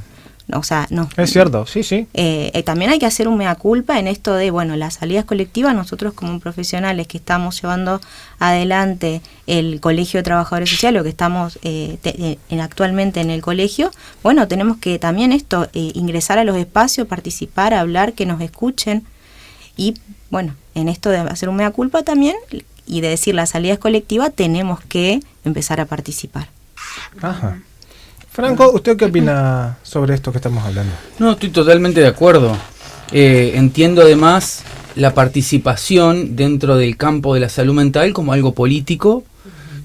[0.53, 1.09] o sea, no.
[1.17, 2.07] Es cierto, sí, sí.
[2.13, 5.25] Eh, eh, también hay que hacer un mea culpa en esto de, bueno, las salidas
[5.25, 8.01] colectivas, nosotros como profesionales que estamos llevando
[8.39, 13.91] adelante el Colegio de Trabajadores Sociales, o que estamos eh, en, actualmente en el colegio,
[14.23, 19.05] bueno, tenemos que también esto, ingresar a los espacios, participar, hablar, que nos escuchen.
[19.77, 19.95] Y
[20.31, 22.37] bueno, en esto de hacer un mea culpa también
[22.87, 26.49] y de decir las salidas colectivas, tenemos que empezar a participar.
[27.23, 27.61] Ajá.
[28.35, 30.93] Franco, ¿usted qué opina sobre esto que estamos hablando?
[31.21, 32.57] No, estoy totalmente de acuerdo.
[33.13, 34.65] Eh, entiendo además
[34.97, 39.23] la participación dentro del campo de la salud mental como algo político.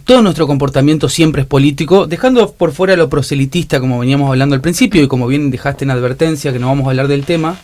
[0.03, 4.61] Todo nuestro comportamiento siempre es político, dejando por fuera lo proselitista, como veníamos hablando al
[4.61, 7.55] principio, y como bien dejaste en advertencia, que no vamos a hablar del tema.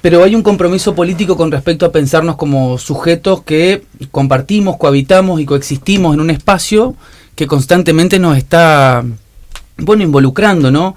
[0.00, 5.44] Pero hay un compromiso político con respecto a pensarnos como sujetos que compartimos, cohabitamos y
[5.44, 6.94] coexistimos en un espacio
[7.34, 9.04] que constantemente nos está
[9.78, 10.96] bueno, involucrando, ¿no?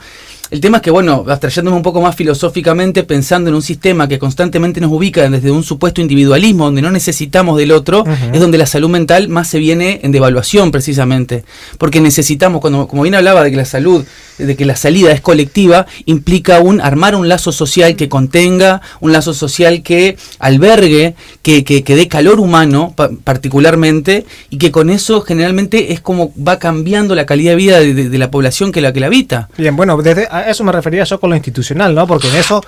[0.52, 4.18] El tema es que, bueno, abstrayéndome un poco más filosóficamente, pensando en un sistema que
[4.18, 8.66] constantemente nos ubica desde un supuesto individualismo, donde no necesitamos del otro, es donde la
[8.66, 11.44] salud mental más se viene en devaluación, precisamente.
[11.78, 14.04] Porque necesitamos, cuando, como bien hablaba de que la salud,
[14.40, 19.12] de que la salida es colectiva, implica un armar un lazo social que contenga, un
[19.12, 25.94] lazo social que albergue, que, que, dé calor humano, particularmente, y que con eso generalmente
[25.94, 29.08] es como va cambiando la calidad de vida de, la población que la que la
[29.08, 29.50] habita.
[29.58, 32.08] Bien, bueno, desde eso me refería yo con lo institucional, ¿no?
[32.08, 32.64] Porque en eso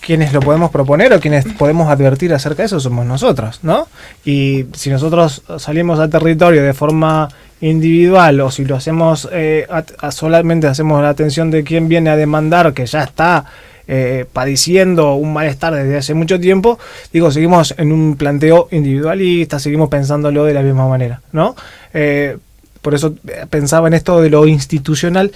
[0.00, 3.86] quienes lo podemos proponer o quienes podemos advertir acerca de eso somos nosotros, ¿no?
[4.24, 7.28] Y si nosotros salimos al territorio de forma
[7.60, 9.66] individual o si lo hacemos eh,
[10.10, 13.44] solamente hacemos la atención de quien viene a demandar que ya está
[13.86, 16.78] eh, padeciendo un malestar desde hace mucho tiempo,
[17.12, 21.54] digo, seguimos en un planteo individualista, seguimos pensándolo de la misma manera, ¿no?
[21.92, 22.36] Eh,
[22.80, 23.14] por eso
[23.50, 25.30] pensaba en esto de lo institucional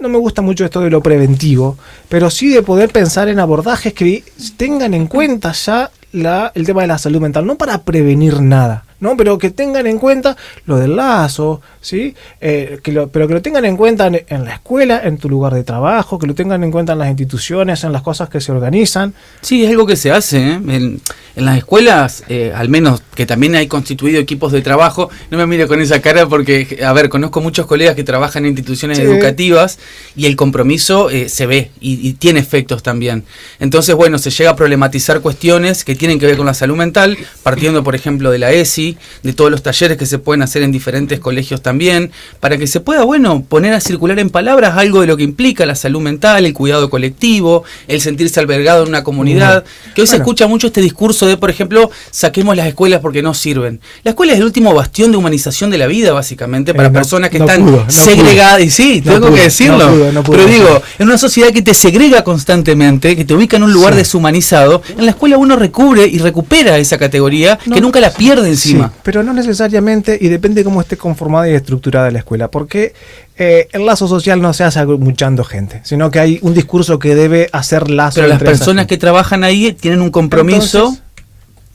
[0.00, 1.76] no me gusta mucho esto de lo preventivo,
[2.08, 4.24] pero sí de poder pensar en abordajes que
[4.56, 8.84] tengan en cuenta ya la, el tema de la salud mental, no para prevenir nada,
[9.00, 9.16] ¿no?
[9.16, 10.36] Pero que tengan en cuenta
[10.66, 12.14] lo del lazo, ¿sí?
[12.40, 15.54] Eh, que lo, pero que lo tengan en cuenta en, la escuela, en tu lugar
[15.54, 18.52] de trabajo, que lo tengan en cuenta en las instituciones, en las cosas que se
[18.52, 19.14] organizan.
[19.40, 20.38] Sí, es algo que se hace.
[20.38, 20.60] ¿eh?
[20.68, 21.00] En,
[21.36, 25.66] las escuelas, eh, al menos que también hay constituido equipos de trabajo, no me mire
[25.66, 29.78] con esa cara porque, a ver, conozco muchos colegas que trabajan en instituciones educativas
[30.14, 33.24] y el compromiso se ve y, y tiene efectos también.
[33.58, 37.16] Entonces, bueno, se llega a problematizar cuestiones que tienen que ver con la salud mental,
[37.42, 38.89] partiendo, por ejemplo, de la ESI,
[39.22, 42.10] de todos los talleres que se pueden hacer en diferentes colegios también,
[42.40, 45.66] para que se pueda, bueno, poner a circular en palabras algo de lo que implica
[45.66, 49.64] la salud mental, el cuidado colectivo, el sentirse albergado en una comunidad,
[49.94, 53.34] que hoy se escucha mucho este discurso de, por ejemplo, saquemos las escuelas porque no
[53.34, 53.80] sirven.
[54.04, 57.30] La escuela es el último bastión de humanización de la vida, básicamente, para eh, personas
[57.30, 59.88] que están segregadas, y sí, tengo que decirlo,
[60.30, 63.94] pero digo, en una sociedad que te segrega constantemente, que te ubica en un lugar
[63.94, 68.79] deshumanizado, en la escuela uno recubre y recupera esa categoría que nunca la pierde encima
[69.02, 72.94] pero no necesariamente, y depende cómo esté conformada y estructurada la escuela, porque
[73.36, 77.14] eh, el lazo social no se hace muchando gente, sino que hay un discurso que
[77.14, 78.16] debe hacer lazo.
[78.16, 80.96] Pero las personas que trabajan ahí tienen un compromiso,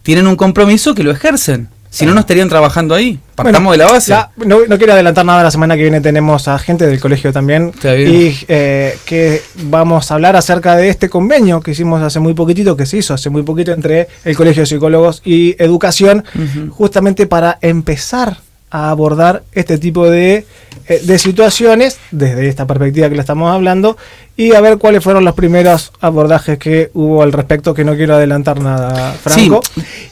[0.03, 1.69] tienen un compromiso que lo ejercen.
[1.95, 3.17] Si no, no estarían trabajando ahí.
[3.35, 4.13] Partamos de la base.
[4.35, 5.43] no, quiero adelantar nada.
[5.43, 7.71] La semana que viene tenemos a gente del colegio también.
[7.85, 12.75] Y eh, que vamos a hablar acerca de este convenio que hicimos hace muy poquitito,
[12.75, 16.25] que se hizo hace muy poquito entre el Colegio de Psicólogos y Educación,
[16.69, 18.39] justamente para empezar
[18.71, 20.45] a abordar este tipo de,
[20.87, 23.97] de, situaciones desde esta perspectiva que le estamos hablando
[24.37, 28.15] y a ver cuáles fueron los primeros abordajes que hubo al respecto, que no quiero
[28.15, 29.61] adelantar nada, Franco.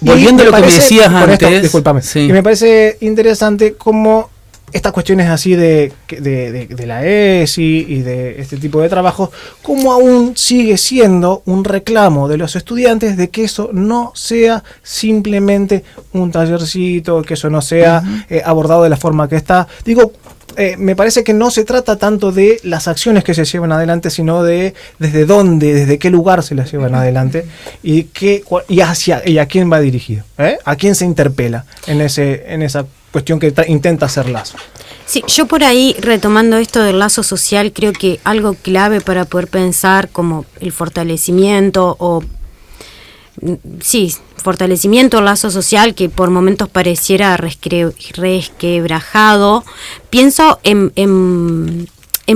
[0.01, 1.61] volviendo a lo que me decías antes.
[1.61, 2.01] discúlpame.
[2.15, 4.29] Y me parece interesante cómo
[4.73, 10.33] estas cuestiones así de, de, la ESI y de este tipo de trabajo, como aún
[10.35, 17.21] sigue siendo un reclamo de los estudiantes de que eso no sea simplemente un tallercito,
[17.21, 19.67] que eso no sea eh, abordado de la forma que está.
[19.85, 20.11] Digo,
[20.57, 24.09] eh, me parece que no se trata tanto de las acciones que se llevan adelante,
[24.09, 27.45] sino de desde dónde, desde qué lugar se las llevan adelante
[27.81, 30.57] y, qué, y, hacia, y a quién va dirigido, ¿eh?
[30.63, 34.57] a quién se interpela en, ese, en esa cuestión que intenta hacer lazo.
[35.05, 39.47] Sí, yo por ahí, retomando esto del lazo social, creo que algo clave para poder
[39.47, 42.23] pensar como el fortalecimiento o
[43.81, 49.63] sí, fortalecimiento, lazo social que por momentos pareciera resquebrajado,
[50.09, 51.87] pienso en, en,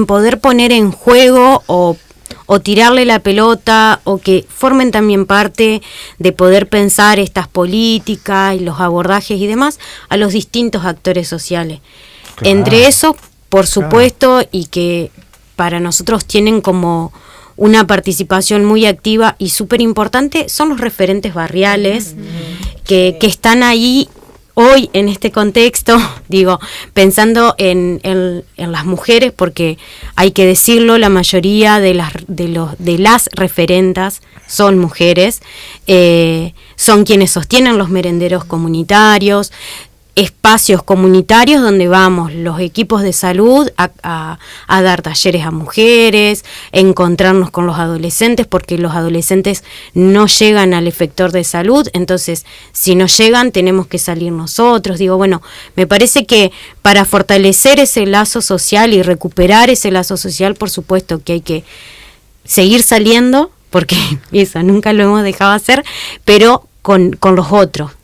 [0.05, 1.97] poder poner en juego o,
[2.45, 5.81] o, tirarle la pelota o que formen también parte
[6.17, 9.79] de poder pensar estas políticas y los abordajes y demás
[10.09, 11.81] a los distintos actores sociales.
[12.43, 13.15] Entre eso,
[13.49, 15.11] por supuesto, y que
[15.55, 17.11] para nosotros tienen como
[17.57, 22.15] una participación muy activa y súper importante son los referentes barriales
[22.85, 24.07] que, que, están ahí
[24.59, 25.97] hoy en este contexto,
[26.29, 26.59] digo,
[26.93, 29.77] pensando en, en, las mujeres, porque
[30.15, 35.41] hay que decirlo, la mayoría de las, de los, de las referentas son mujeres,
[35.85, 39.51] eh, son quienes sostienen los merenderos comunitarios,
[40.17, 47.67] espacios comunitarios donde vamos los equipos de salud a, dar talleres a mujeres, encontrarnos con
[47.67, 49.63] los adolescentes, porque los adolescentes
[49.93, 54.97] no llegan al efector de salud, entonces si no llegan tenemos que salir nosotros.
[54.97, 55.43] Digo, bueno,
[55.75, 56.51] me parece que
[56.81, 61.63] para fortalecer ese lazo social y recuperar ese lazo social, por supuesto que hay que
[62.43, 63.97] seguir saliendo, porque
[64.31, 65.85] eso nunca lo hemos dejado hacer,
[66.25, 67.96] pero con, con los otros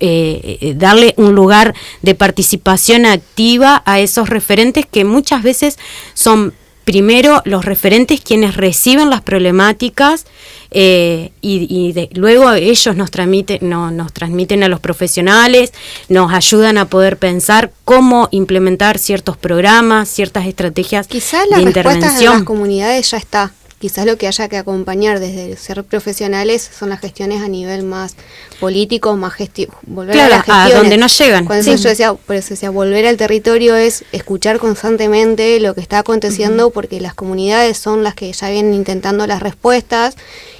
[0.00, 5.78] eh, eh, darle un lugar de participación activa a esos referentes que muchas veces
[6.12, 6.52] son
[6.84, 10.26] primero los referentes quienes reciben las problemáticas
[10.70, 15.72] eh, y, luego ellos nos transmiten, no, nos transmiten a los profesionales,
[16.08, 22.24] nos ayudan a poder pensar cómo implementar ciertos programas, ciertas estrategias Quizás las respuestas de
[22.26, 27.00] las comunidades ya está quizás lo que haya que acompañar desde ser profesionales son las
[27.00, 28.16] gestiones a nivel más
[28.58, 31.46] político, más gestión, volver a, las donde no llegan.
[31.46, 37.14] por eso decía, volver al territorio es escuchar constantemente lo que está aconteciendo, porque las
[37.14, 40.16] comunidades son las que ya vienen intentando las respuestas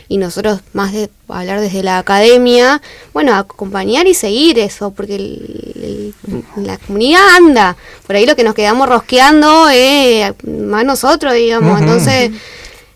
[0.09, 2.81] y nosotros más de hablar desde la academia,
[3.13, 6.13] bueno, acompañar y seguir eso, porque
[6.57, 12.31] la comunidad anda, por ahí lo que nos quedamos rosqueando es más nosotros, digamos, entonces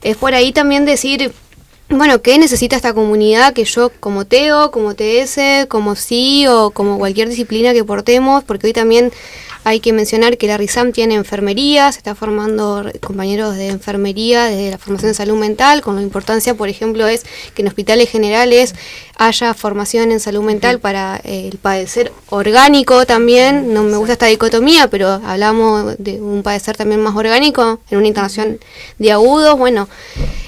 [0.03, 1.33] es por ahí también decir,
[1.89, 6.99] bueno, ¿qué necesita esta comunidad que yo como TEO, como TS, como sí o como
[6.99, 8.45] cualquier disciplina que portemos?
[8.45, 9.13] Porque hoy también
[9.65, 14.71] hay que mencionar que la RISAM tiene enfermería, se está formando compañeros de enfermería desde
[14.71, 18.75] la formación de salud mental, con la importancia, por ejemplo, es que en hospitales generales
[19.17, 23.73] haya formación en salud mental para eh, el padecer orgánico también.
[23.73, 28.09] No me gusta esta dicotomía, pero hablamos de un padecer también más orgánico en una
[28.09, 28.59] internación
[28.99, 29.57] de agudos.
[29.57, 29.89] Bueno,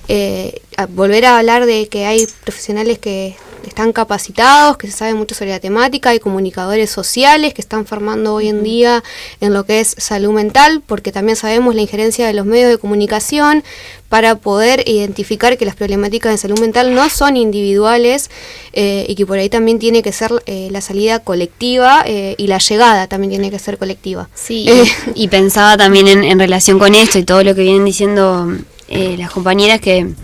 [0.09, 0.61] eh,
[0.91, 3.37] volver a hablar de que hay profesionales que
[3.69, 8.35] están capacitados, que se sabe mucho sobre la temática, hay comunicadores sociales que están formando
[8.35, 9.03] hoy en día
[9.41, 12.79] en lo que es salud mental, porque también sabemos la injerencia de los medios de
[12.79, 13.65] comunicación
[14.09, 18.31] para poder identificar que las problemáticas de salud mental no son individuales
[18.73, 22.47] eh, y que por ahí también tiene que ser eh, la salida colectiva eh, y
[22.47, 24.29] la llegada también tiene que ser colectiva.
[24.35, 24.69] Sí,
[25.15, 28.47] y, pensaba también en, en, relación con esto y todo lo que vienen diciendo
[28.89, 30.15] las compañeras que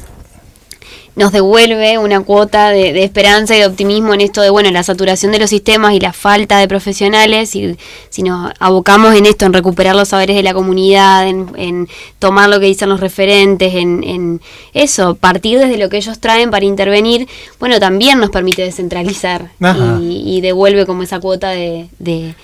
[1.20, 5.32] nos devuelve una cuota de, esperanza y de optimismo en esto de, bueno, la saturación
[5.32, 7.76] de los sistemas y la falta de profesionales, y
[8.08, 12.58] si nos abocamos en esto, en recuperar los saberes de la comunidad, en, tomar lo
[12.58, 14.40] que dicen los referentes, en,
[14.72, 19.50] eso, partir desde lo que ellos traen para intervenir, bueno, también nos permite descentralizar
[20.00, 22.34] y, devuelve como esa cuota de, de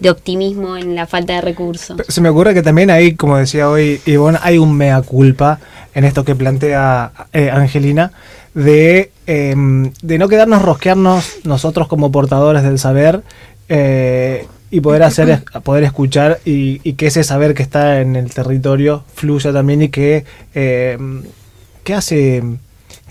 [0.00, 1.96] de optimismo en la falta de recursos.
[2.08, 5.58] Se me ocurre que también hay, como decía hoy Ivonne, hay un mea culpa
[5.94, 8.12] en esto que plantea eh, Angelina,
[8.54, 13.22] de, em, de no quedarnos rosquearnos nosotros como portadores del saber
[13.68, 19.04] eh, y poder hacer poder escuchar y, que ese saber que está en el territorio
[19.14, 20.24] fluya también y que,
[20.54, 21.22] em,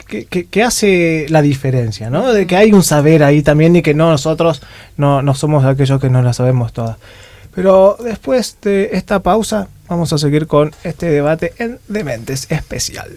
[0.07, 2.31] que hace que, hace la diferencia, ¿no?
[2.31, 4.61] De que hay un saber ahí también y que no nosotros
[4.97, 6.97] no, no somos aquellos que no la sabemos todas.
[7.53, 13.11] Pero después de esta pausa vamos a seguir con este debate en Dementes Especial.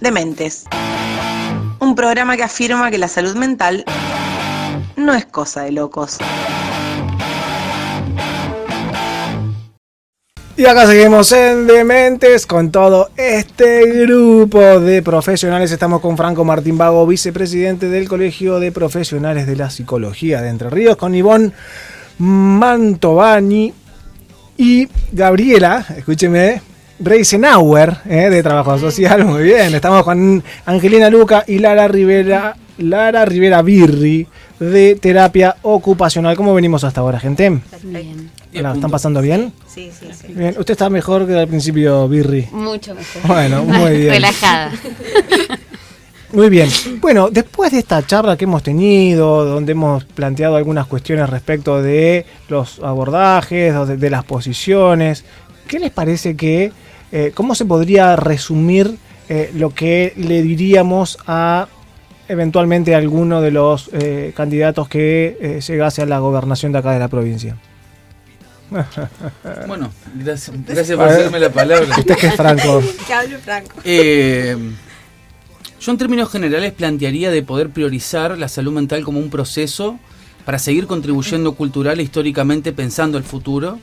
[0.00, 0.64] Dementes.
[1.80, 3.84] Un programa que afirma que la salud mental
[4.96, 6.18] no es cosa de locos.
[10.56, 15.72] Y acá seguimos en Dementes con todo este grupo de profesionales.
[15.72, 20.70] Estamos con Franco Martín Vago, vicepresidente del Colegio de Profesionales de la Psicología de Entre
[20.70, 21.50] Ríos, con Ivonne
[22.18, 23.74] Mantovani
[24.56, 26.62] y Gabriela, escúcheme,
[27.00, 29.24] Reisenauer, eh, de Trabajo Social.
[29.24, 34.28] Muy bien, estamos con Angelina Luca y Lara Rivera, Lara Rivera Birri
[34.60, 36.36] de Terapia Ocupacional.
[36.36, 37.60] ¿Cómo venimos hasta ahora, gente?
[37.82, 38.43] Bien.
[38.54, 39.52] ¿La están pasando bien?
[39.66, 40.32] Sí, sí, sí.
[40.32, 42.48] Bien, usted está mejor que al principio, Birri.
[42.52, 43.22] Mucho mejor.
[43.26, 44.10] Bueno, muy bien.
[44.10, 44.72] Relajada.
[46.32, 46.68] Muy bien.
[47.00, 52.26] Bueno, después de esta charla que hemos tenido, donde hemos planteado algunas cuestiones respecto de
[52.48, 55.24] los abordajes, de, de las posiciones,
[55.68, 56.72] ¿qué les parece que,
[57.12, 58.96] eh, cómo se podría resumir
[59.28, 61.68] eh, lo que le diríamos a
[62.28, 66.98] eventualmente alguno de los eh, candidatos que eh, llegase a la gobernación de acá de
[66.98, 67.56] la provincia?
[69.66, 71.86] Bueno, gracias, gracias por hacerme la palabra.
[71.98, 72.82] Usted que es franco.
[73.06, 73.76] Que hable Franco.
[73.84, 74.56] Eh,
[75.80, 79.98] yo en términos generales plantearía de poder priorizar la salud mental como un proceso
[80.44, 83.78] para seguir contribuyendo cultural e históricamente pensando el futuro,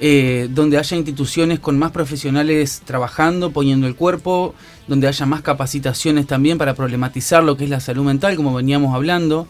[0.00, 4.54] eh, donde haya instituciones con más profesionales trabajando, poniendo el cuerpo,
[4.86, 8.94] donde haya más capacitaciones también para problematizar lo que es la salud mental, como veníamos
[8.94, 9.48] hablando.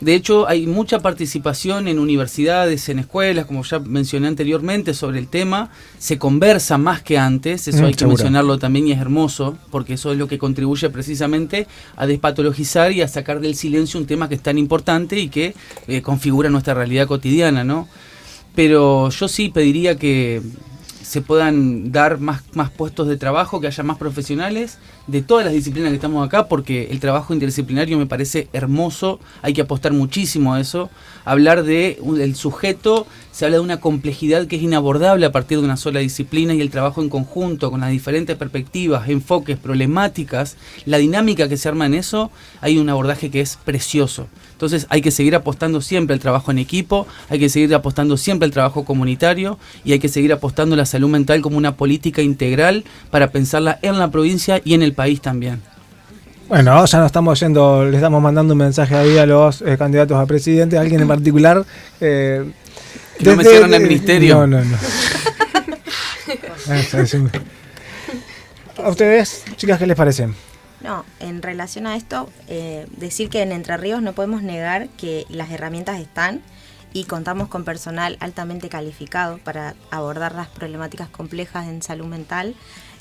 [0.00, 5.26] De hecho, hay mucha participación en universidades, en escuelas, como ya mencioné anteriormente, sobre el
[5.26, 5.70] tema.
[5.98, 8.16] Se conversa más que antes, eso Mm, hay que seguro.
[8.16, 13.02] mencionarlo también y es hermoso, porque eso es lo que contribuye precisamente a despatologizar y
[13.02, 15.54] a sacar del silencio un tema que es tan importante y que
[15.88, 17.88] eh, configura nuestra realidad cotidiana, ¿no?
[18.54, 20.42] Pero yo sí pediría que
[21.02, 24.78] se puedan dar más, más puestos de trabajo, que haya más profesionales
[25.08, 29.54] de todas las disciplinas que estamos acá, porque el trabajo interdisciplinario me parece hermoso, hay
[29.54, 30.90] que apostar muchísimo a eso.
[31.24, 35.58] Hablar de un- del sujeto, se habla de una complejidad que es inabordable a partir
[35.58, 40.56] de una sola disciplina y el trabajo en conjunto, con las diferentes perspectivas, enfoques, problemáticas,
[40.86, 42.30] la dinámica que se arma en eso,
[42.60, 44.26] hay un abordaje que es precioso.
[44.52, 48.46] Entonces hay que seguir apostando siempre al trabajo en equipo, hay que seguir apostando siempre
[48.46, 52.22] al trabajo comunitario y hay que seguir apostando a la salud mental como una política
[52.22, 52.82] integral
[53.12, 55.62] para pensarla en la provincia y en el país también.
[56.48, 60.16] Bueno, ya nos estamos yendo, le estamos mandando un mensaje ahí a los eh, candidatos
[60.18, 61.64] a presidente, a alguien en particular.
[62.00, 62.50] eh,
[63.18, 64.46] Que no me cierren el ministerio.
[64.46, 64.76] No, no, no.
[67.02, 67.18] Eso.
[68.82, 70.28] ¿A ustedes, chicas, qué les parece?
[70.80, 75.24] No, en relación a esto, eh, decir que en Entre Ríos no podemos negar que
[75.28, 76.40] las herramientas están
[76.92, 82.54] y contamos con personal altamente calificado para abordar las problemáticas complejas en salud mental.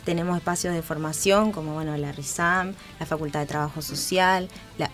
[0.08, 4.48] Tenemos espacios de formación como bueno, la RISAM, la Facultad de Trabajo Social,
[4.78, 4.90] la,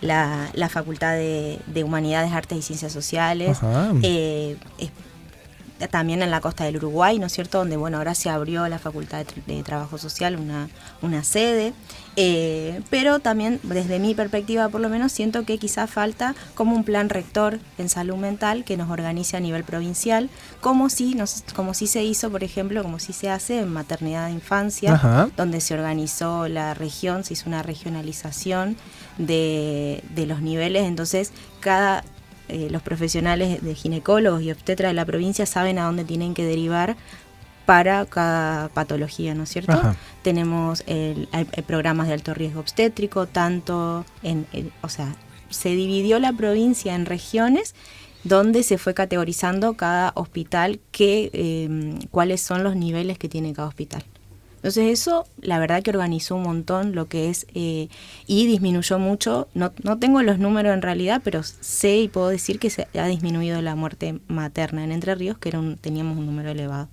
[0.00, 3.58] la, la Facultad de, de Humanidades, Artes y Ciencias Sociales.
[4.02, 4.90] Eh, es-
[5.90, 7.58] también en la costa del Uruguay, ¿no es cierto?
[7.58, 10.68] Donde, bueno, ahora se abrió la Facultad de, de Trabajo Social, una,
[11.02, 11.74] una sede.
[12.16, 16.84] Eh, pero también, desde mi perspectiva por lo menos, siento que quizá falta como un
[16.84, 20.28] plan rector en salud mental que nos organice a nivel provincial,
[20.60, 24.26] como si, nos, como si se hizo, por ejemplo, como si se hace en maternidad
[24.26, 25.30] de infancia, Ajá.
[25.36, 28.76] donde se organizó la región, se hizo una regionalización
[29.18, 32.04] de, de los niveles, entonces cada
[32.48, 36.44] eh, los profesionales de ginecólogos y obstetras de la provincia saben a dónde tienen que
[36.44, 36.96] derivar
[37.66, 39.72] para cada patología, ¿no es cierto?
[39.72, 39.96] Ajá.
[40.22, 41.28] Tenemos el,
[41.66, 45.14] programas de alto riesgo obstétrico, tanto en, en- o sea,
[45.50, 47.74] se dividió la provincia en regiones
[48.24, 53.68] donde se fue categorizando cada hospital qué, eh, cuáles son los niveles que tiene cada
[53.68, 54.04] hospital.
[54.56, 57.88] Entonces eso, la verdad que organizó un montón lo que es eh,
[58.28, 62.60] y disminuyó mucho, no, no tengo los números en realidad, pero sé y puedo decir
[62.60, 66.26] que se ha disminuido la muerte materna en Entre Ríos, que era un- teníamos un
[66.26, 66.88] número elevado,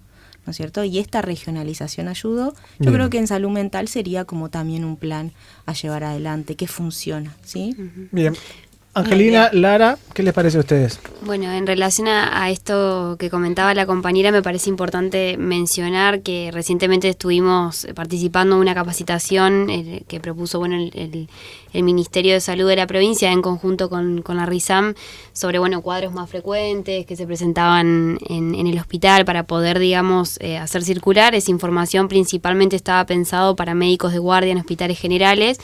[0.49, 0.83] ¿no es cierto?
[0.83, 2.53] Y esta regionalización ayudó.
[2.53, 2.93] Yo Bien.
[2.95, 5.31] creo que en salud mental sería como también un plan
[5.67, 7.75] a llevar adelante, que funciona, ¿sí?
[8.11, 8.33] Bien.
[8.95, 10.99] Angelina, Lara, ¿qué les parece a ustedes?
[11.21, 16.49] Bueno, en relación a, a esto que comentaba la compañera, me parece importante mencionar que
[16.51, 21.29] recientemente estuvimos participando en una capacitación eh, que propuso bueno el, el-
[21.71, 24.95] el Ministerio de Salud de la provincia en conjunto con, con la RISAM
[25.33, 30.39] sobre bueno cuadros más frecuentes que se presentaban en, en el hospital para poder digamos
[30.41, 31.35] eh, hacer circular.
[31.35, 35.59] Esa información principalmente estaba pensado para médicos de guardia en hospitales generales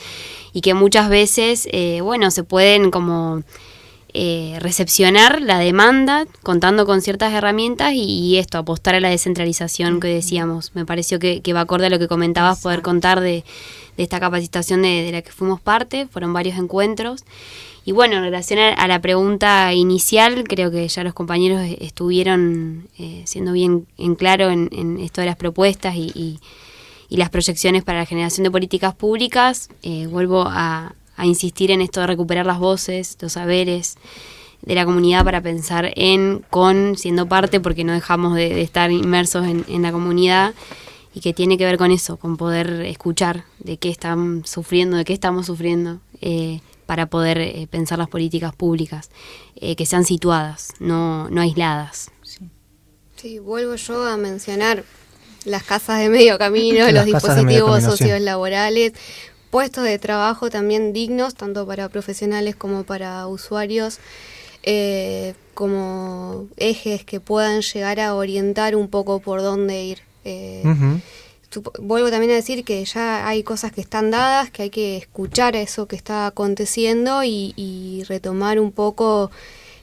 [0.56, 3.42] y que muchas veces eh, bueno se pueden como
[4.14, 10.00] eh, recepcionar la demanda contando con ciertas herramientas y, y esto, apostar a la descentralización
[10.00, 10.70] que decíamos.
[10.74, 13.44] Me pareció que, que va acorde a lo que comentabas, poder contar de,
[13.98, 17.24] de esta capacitación de, de la que fuimos parte, fueron varios encuentros.
[17.84, 23.20] y bueno, en relación a, la pregunta inicial, creo que ya los compañeros estuvieron eh,
[23.26, 26.40] siendo bien en claro en, esto de las propuestas y,
[27.08, 29.68] las proyecciones para la generación de políticas públicas.
[29.82, 30.94] Eh, vuelvo a,
[31.24, 33.96] insistir en esto de recuperar las voces, los saberes
[34.60, 39.46] de la comunidad para pensar en, con, siendo parte, porque no dejamos de, estar inmersos
[39.46, 40.54] en, la comunidad
[41.14, 45.06] y que tiene que ver con eso, con poder escuchar de qué están sufriendo, de
[45.06, 49.08] qué estamos sufriendo, eh, para poder eh, pensar las políticas públicas,
[49.58, 52.10] que sean situadas, no, no aisladas.
[53.16, 53.38] Sí.
[53.38, 54.84] vuelvo yo a mencionar
[55.46, 58.92] las casas de medio camino, los dispositivos sociolaborales, laborales,
[59.50, 64.00] puestos de trabajo también dignos, tanto para profesionales como para usuarios,
[64.64, 69.98] eh, como ejes que puedan llegar a orientar un poco por dónde ir.
[71.78, 75.56] Vuelvo también a decir que ya hay cosas que están dadas, que hay que escuchar
[75.56, 79.30] eso que está aconteciendo y, retomar un poco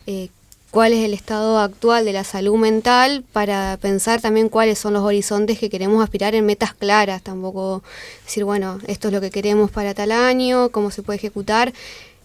[0.05, 0.29] eh,
[0.73, 5.03] cuál es el estado actual de la salud mental para pensar también cuáles son los
[5.03, 7.83] horizontes que queremos aspirar en metas claras, tampoco
[8.25, 11.73] decir, bueno, esto es lo que queremos para tal año, cómo se puede ejecutar.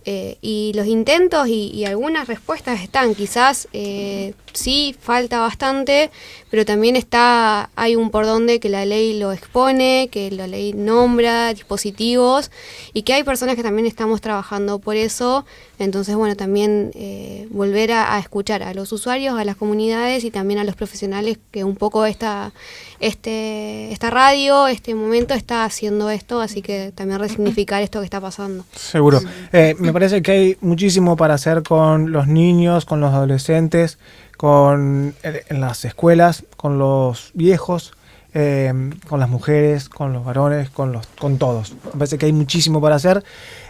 [0.07, 6.11] Eh, y los intentos y, algunas respuestas están, quizás eh, sí falta bastante,
[6.51, 10.73] pero también está, hay un por donde que la ley lo expone, que la ley
[10.73, 12.51] nombra dispositivos
[12.95, 15.45] y que hay personas que también estamos trabajando por eso.
[15.79, 20.59] Entonces, bueno, también eh, volver a, escuchar a los usuarios, a las comunidades y también
[20.59, 22.53] a los profesionales que un poco esta,
[23.01, 28.20] este, esta radio, este momento está haciendo esto, así que también resignificar esto que está
[28.20, 28.64] pasando.
[28.74, 29.20] Seguro.
[29.53, 33.99] Eh, me parece que hay muchísimo para hacer con los niños, con los adolescentes
[34.39, 37.93] con, eh, en las escuelas, con los viejos,
[38.35, 38.72] eh,
[39.09, 41.74] con las mujeres, con los varones, con, los, con todos.
[41.85, 43.22] Me parece que hay muchísimo para hacer.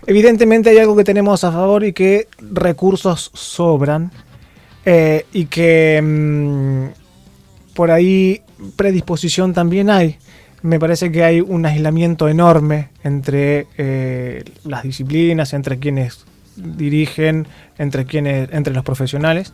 [0.06, 4.10] Evidentemente hay algo que tenemos a favor y que recursos sobran
[4.84, 8.42] eh, y que mm, por ahí
[8.76, 10.18] predisposición también hay.
[10.62, 13.68] Me parece que hay un aislamiento enorme entre
[14.64, 16.24] las disciplinas, entre quienes
[16.56, 17.46] dirigen,
[17.78, 19.52] entre quienes, entre los profesionales.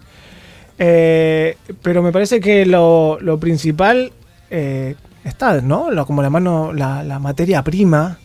[0.78, 4.12] Eh, pero me parece que lo, principal
[4.56, 4.94] eh,
[5.24, 5.88] está, ¿no?
[6.06, 8.18] como la mano, la, materia prima,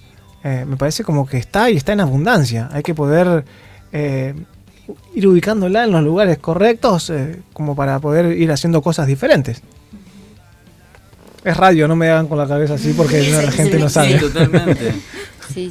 [0.44, 2.70] eh, me parece como que está y está en abundancia.
[2.72, 3.46] Hay que poder
[3.92, 7.12] ir ubicándola en los lugares correctos
[7.54, 9.64] como para poder ir haciendo cosas diferentes.
[11.44, 14.14] Es radio, no me hagan con la cabeza así porque la gente no sabe.
[14.14, 14.94] Sí, totalmente.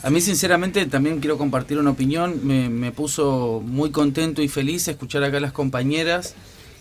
[0.03, 2.41] A mí sinceramente también quiero compartir una opinión.
[2.43, 6.35] Me, me, puso muy contento y feliz escuchar acá a las compañeras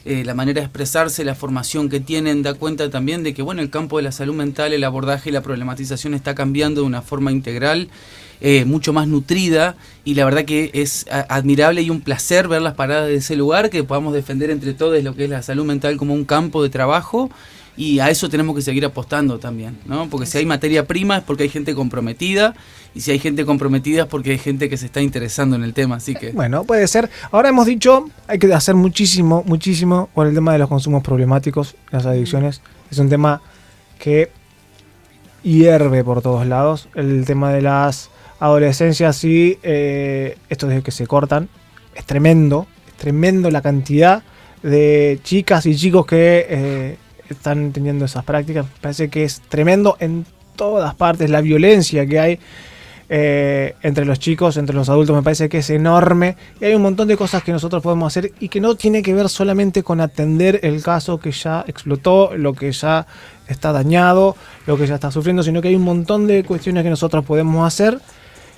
[0.08, 3.62] eh, la manera de expresarse, la formación que tienen, da cuenta también de que bueno,
[3.62, 7.02] el campo de la salud mental, el abordaje y la problematización está cambiando de una
[7.02, 7.90] forma integral.
[8.40, 12.76] Eh, mucho más nutrida y la verdad que es admirable y un placer ver las
[12.76, 15.98] paradas de ese lugar, que podamos defender entre todos lo que es la salud mental
[15.98, 17.32] como un campo de trabajo
[17.78, 20.10] y a eso tenemos que seguir apostando también, ¿no?
[20.10, 22.56] Porque si hay materia prima es porque hay gente comprometida
[22.96, 25.76] y si hay gente comprometida es porque hay gente que se está interesando en el
[25.76, 26.32] tema, así que...
[26.32, 27.10] Bueno, puede ser.
[27.32, 31.76] Ahora hemos dicho, hay que hacer muchísimo, muchísimo por el tema de los consumos problemáticos,
[31.92, 32.62] las adicciones.
[32.90, 33.42] Es un tema
[34.00, 34.32] que
[35.44, 36.90] hierve por todos lados.
[36.96, 38.10] El tema de las
[38.40, 41.48] adolescencias y eh, esto de que se cortan,
[41.94, 44.24] es tremendo, es tremendo la cantidad
[44.64, 46.48] de chicas y chicos que...
[46.50, 46.98] Eh,
[47.34, 48.66] están teniendo esas prácticas.
[48.82, 50.26] Parece que es tremendo en
[50.56, 51.30] todas partes.
[51.30, 52.40] La violencia que hay
[53.10, 56.36] eh, entre los chicos, entre los adultos, me parece que es enorme.
[56.60, 59.14] Y hay un montón de cosas que nosotros podemos hacer y que no tiene que
[59.14, 63.08] ver solamente con atender el caso que ya explotó, lo que ya
[63.48, 66.90] está dañado, lo que ya está sufriendo, sino que hay un montón de cuestiones que
[66.90, 68.00] nosotros podemos hacer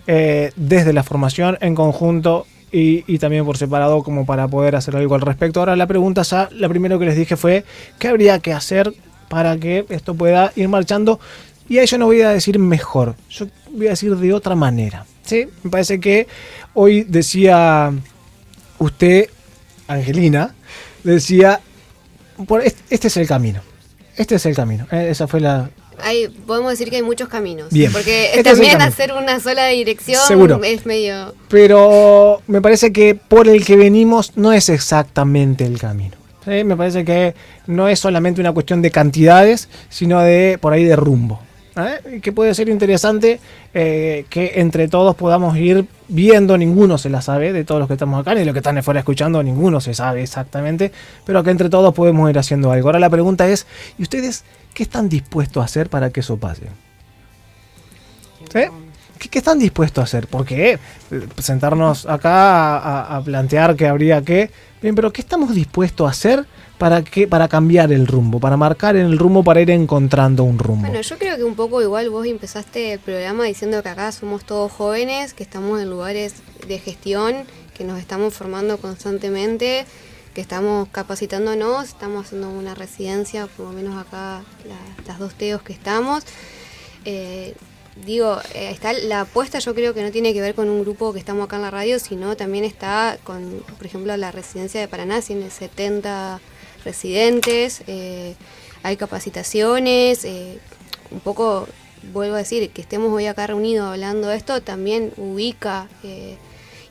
[0.07, 5.15] eh, desde la formación en conjunto y, también por separado como para poder hacer algo
[5.15, 5.59] al respecto.
[5.59, 7.63] Ahora la pregunta ya, la primero que les dije fue,
[7.97, 8.93] ¿qué habría que hacer
[9.27, 11.19] para que esto pueda ir marchando?
[11.67, 15.05] Y a eso no voy a decir mejor, yo voy a decir de otra manera.
[15.23, 15.47] ¿sí?
[15.63, 16.27] Me parece que
[16.73, 17.91] hoy decía
[18.79, 19.29] usted,
[19.87, 20.55] Angelina,
[21.03, 21.59] decía,
[22.89, 23.61] este es el camino.
[24.15, 24.85] Este es el camino.
[24.91, 25.69] Eh, esa fue la,
[26.45, 27.69] podemos decir que hay muchos caminos.
[27.91, 30.19] Porque este también hacer una sola dirección
[30.63, 31.33] es medio.
[31.49, 36.15] Pero me parece que por el que venimos no es exactamente el camino.
[36.45, 37.35] Me parece que
[37.67, 41.39] no es solamente una cuestión de cantidades, sino de por ahí de rumbo.
[41.77, 42.19] ¿eh?
[42.21, 43.39] Que puede ser interesante
[43.73, 47.93] eh, que entre todos podamos ir viendo, ninguno se la sabe de todos los que
[47.93, 50.91] estamos acá, ni los que están afuera escuchando, ninguno se sabe exactamente,
[51.25, 52.87] pero que entre todos podemos ir haciendo algo.
[52.87, 54.43] Ahora la pregunta es, ¿y ustedes
[54.73, 56.67] qué están dispuestos a hacer para que eso pase?
[58.51, 58.61] ¿Sí?
[59.27, 60.27] ¿qué, están dispuestos a hacer?
[60.27, 60.79] Porque
[61.11, 64.49] eh, sentarnos acá a, plantear que habría que...
[64.81, 66.45] Bien, pero ¿qué estamos dispuestos a hacer
[66.77, 70.87] para, que, para cambiar el rumbo, para marcar el rumbo, para ir encontrando un rumbo?
[70.87, 74.45] Bueno, yo creo que un poco igual vos empezaste el programa diciendo que acá somos
[74.45, 77.35] todos jóvenes, que estamos en lugares de gestión,
[77.73, 79.85] que nos estamos formando constantemente
[80.33, 84.43] que estamos capacitándonos, estamos haciendo una residencia, por lo menos acá
[85.07, 86.23] las dos teos que estamos.
[87.05, 87.55] Eh,
[88.05, 91.13] digo, eh, está la apuesta yo creo que no tiene que ver con un grupo
[91.13, 94.87] que estamos acá en la radio, sino también está con, por ejemplo, la residencia de
[94.87, 96.39] Paraná, tiene 70
[96.85, 98.35] residentes, eh,
[98.83, 100.25] hay capacitaciones,
[101.11, 101.67] un poco,
[102.13, 105.89] vuelvo a decir, que estemos hoy acá reunidos hablando de esto, también ubica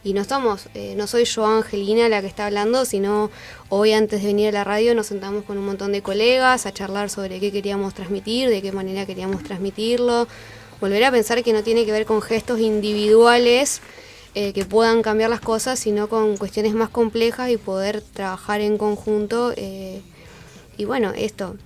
[0.08, 3.30] y no estamos, eh, no soy yo Angelina la que está hablando, sino
[3.68, 6.72] hoy antes de venir a la radio nos sentamos con un montón de colegas a
[6.72, 10.26] charlar sobre qué queríamos transmitir, de qué manera queríamos transmitirlo,
[10.80, 13.82] volver a pensar que no tiene que ver con gestos individuales
[14.34, 18.78] eh, que puedan cambiar las cosas, sino con cuestiones más complejas y poder trabajar en
[18.78, 19.52] conjunto.
[19.56, 20.00] Eh,
[20.78, 21.56] y bueno, esto,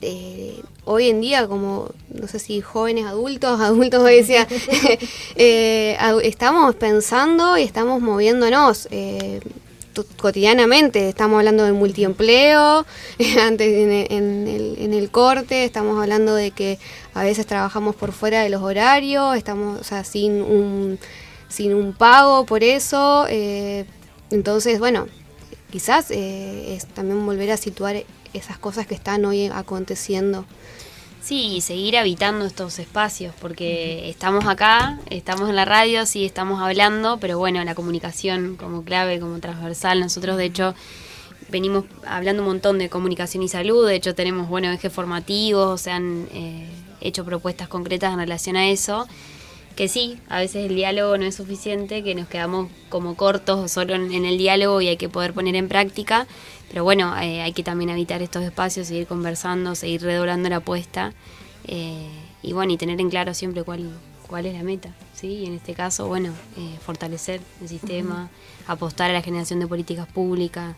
[0.00, 4.46] eh, hoy en día, como no sé si jóvenes adultos, adultos decía,
[5.36, 8.88] eh, estamos pensando y estamos moviéndonos.
[8.90, 9.40] Eh,
[10.20, 12.84] cotidianamente estamos hablando del multiempleo,
[13.40, 16.80] antes en, el, corte, estamos hablando de que
[17.14, 20.98] a veces trabajamos por fuera de los horarios, estamos sin, un,
[21.48, 23.28] sin un pago por eso.
[24.32, 25.06] entonces, bueno,
[25.70, 28.02] quizás es también volver a situar
[28.34, 30.44] esas cosas que están hoy aconteciendo.
[31.22, 36.60] Sí, y seguir habitando estos espacios, porque estamos acá, estamos en la radio, sí, estamos
[36.60, 40.74] hablando, pero bueno, la comunicación como clave, como transversal, nosotros de hecho
[41.48, 45.92] venimos hablando un montón de comunicación y salud, de hecho tenemos, bueno, ejes formativos, se
[45.92, 46.68] han eh,
[47.00, 49.08] hecho propuestas concretas en relación a eso,
[49.76, 53.94] que sí, a veces el diálogo no es suficiente, que nos quedamos como cortos solo
[53.94, 56.26] en el diálogo y hay que poder poner en práctica,
[56.74, 61.12] pero bueno, eh, hay que también habitar estos espacios, seguir conversando, seguir redoblando la apuesta
[61.68, 62.08] eh,
[62.42, 63.90] y bueno, y tener en claro siempre cuál,
[64.26, 64.92] cuál es la meta.
[65.14, 65.28] ¿sí?
[65.28, 68.28] Y en este caso, bueno, eh, fortalecer el sistema,
[68.66, 70.74] apostar a la generación de políticas públicas.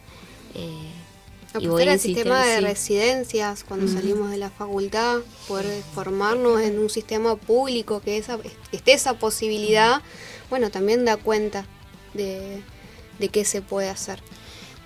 [1.58, 7.36] Apostar al sistema de residencias cuando salimos de la facultad, poder formarnos en un sistema
[7.36, 8.38] público que, esa,
[8.72, 10.02] esté esa posibilidad,
[10.50, 11.66] bueno, también da cuenta
[12.14, 12.62] de,
[13.18, 14.22] de qué se puede hacer.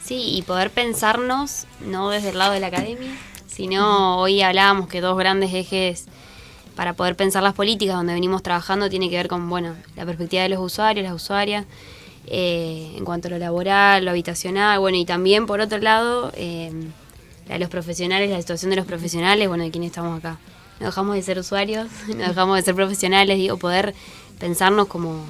[0.02, 3.10] Sí, y poder pensarnos, no desde el lado de la academia,
[3.46, 6.06] sino hoy hablábamos que dos grandes ejes
[6.74, 10.42] para poder pensar las políticas donde venimos trabajando tiene que ver con, bueno, la perspectiva
[10.44, 11.66] de los usuarios, las usuarias,
[12.32, 16.70] eh, en cuanto a lo laboral, lo habitacional, bueno, y también por otro lado, eh,
[17.48, 20.38] la de los profesionales, la situación de los profesionales, bueno, de quienes estamos acá.
[20.78, 23.96] No dejamos de ser usuarios, no dejamos de ser profesionales, digo, poder
[24.38, 25.24] pensarnos como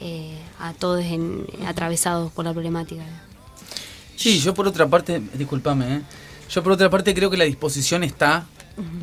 [0.00, 1.02] eh, a todos
[1.66, 3.04] atravesados por la problemática.
[4.14, 6.02] Sí, yo por otra parte, discúlpame, ¿eh?
[6.50, 8.44] yo por otra parte creo que la disposición está,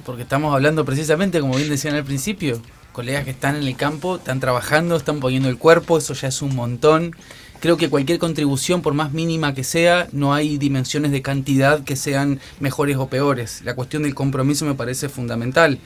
[0.05, 2.61] porque estamos hablando precisamente, como bien decían al principio,
[2.91, 6.41] colegas que están en el campo, están trabajando, están poniendo el cuerpo, eso ya es
[6.41, 7.15] un montón.
[7.59, 11.95] Creo que cualquier contribución, por más mínima que sea, no hay dimensiones de cantidad que
[11.95, 13.61] sean mejores o peores.
[13.63, 15.77] La cuestión del compromiso me parece fundamental.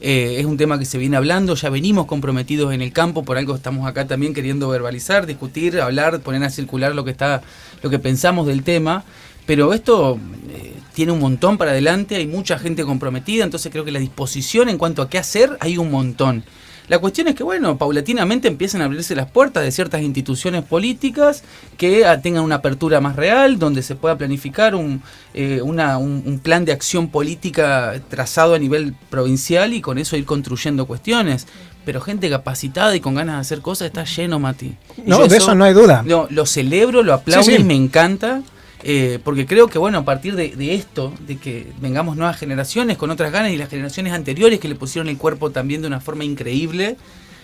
[0.00, 3.38] Eh, es un tema que se viene hablando, ya venimos comprometidos en el campo, por
[3.38, 7.42] algo estamos acá también queriendo verbalizar, discutir, hablar, poner a circular lo que está,
[7.82, 9.04] lo que pensamos del tema.
[9.46, 10.18] Pero esto
[10.48, 14.68] eh, tiene un montón para adelante, hay mucha gente comprometida, entonces creo que la disposición
[14.68, 16.44] en cuanto a qué hacer hay un montón.
[16.88, 21.42] La cuestión es que, bueno, paulatinamente empiezan a abrirse las puertas de ciertas instituciones políticas
[21.78, 26.66] que ah, tengan una apertura más real, donde se pueda planificar un, eh, un, plan
[26.66, 31.46] de acción política trazado a nivel provincial y con eso ir construyendo cuestiones.
[31.86, 34.74] Pero gente capacitada y con ganas de hacer cosas está lleno, Mati.
[35.06, 36.02] no, de eso, no hay duda.
[36.04, 38.42] No, lo celebro, lo aplaudo y me encanta.
[38.82, 43.10] Eh, porque creo que, bueno, a partir de, esto, de que vengamos nuevas generaciones con
[43.10, 46.24] otras ganas y las generaciones anteriores que le pusieron el cuerpo también de una forma
[46.24, 46.96] increíble,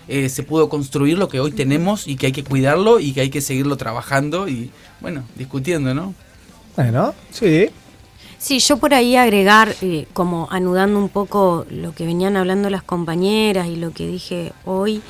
[0.09, 3.23] eh, se pudo construir lo que hoy tenemos y que hay que cuidarlo y que
[3.23, 4.71] hay que seguirlo trabajando y,
[5.01, 6.15] bueno, discutiendo, ¿no?
[6.77, 7.71] Bueno, sí.
[8.39, 12.83] Sí, yo por ahí agregar, eh, como anudando un poco lo que venían hablando las
[12.83, 15.03] compañeras y lo que dije hoy,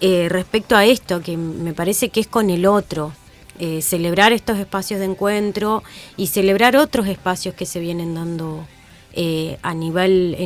[0.00, 3.12] respecto a esto, que me parece que es con el otro,
[3.58, 5.82] eh, celebrar estos espacios de encuentro
[6.16, 8.66] y celebrar otros espacios que se vienen dando
[9.12, 10.36] eh, a nivel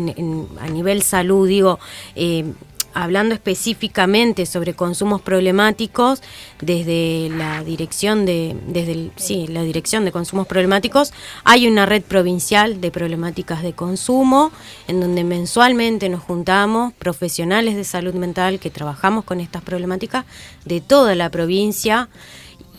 [0.61, 1.81] a nivel salud digo
[2.15, 2.45] eh,
[2.95, 6.23] hablando específicamente sobre consumos problemáticos,
[6.61, 11.13] desde la dirección de, desde sí, la dirección de consumos problemáticos,
[11.45, 14.51] hay una red provincial de problemáticas de consumo,
[14.89, 20.25] en donde mensualmente nos juntamos profesionales de salud mental que trabajamos con estas problemáticas
[20.65, 22.09] de toda la provincia.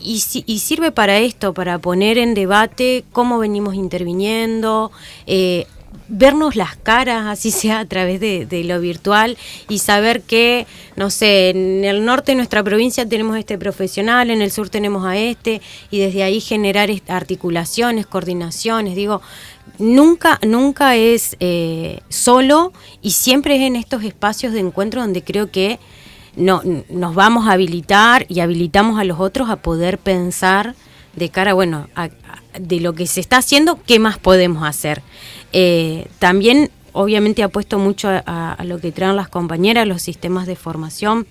[0.02, 4.90] Y, y, sirve para esto, para poner en debate cómo venimos interviniendo,
[5.26, 5.66] eh,
[6.08, 9.36] vernos las caras, así sea a través de, lo virtual,
[9.68, 14.42] y saber que, no sé, en el norte de nuestra provincia tenemos este profesional, en
[14.42, 19.22] el sur tenemos a este, y desde ahí generar articulaciones, coordinaciones, digo,
[19.78, 25.50] nunca, nunca es eh, solo y siempre es en estos espacios de encuentro donde creo
[25.50, 25.78] que
[26.36, 30.74] no, nos vamos a habilitar y habilitamos a los otros a poder pensar
[31.14, 31.88] de cara, bueno,
[32.58, 35.02] de lo que se está haciendo, ¿qué más podemos hacer?
[35.52, 41.26] Eh, también, obviamente, apuesto mucho a, lo que traen las compañeras, los sistemas de formación.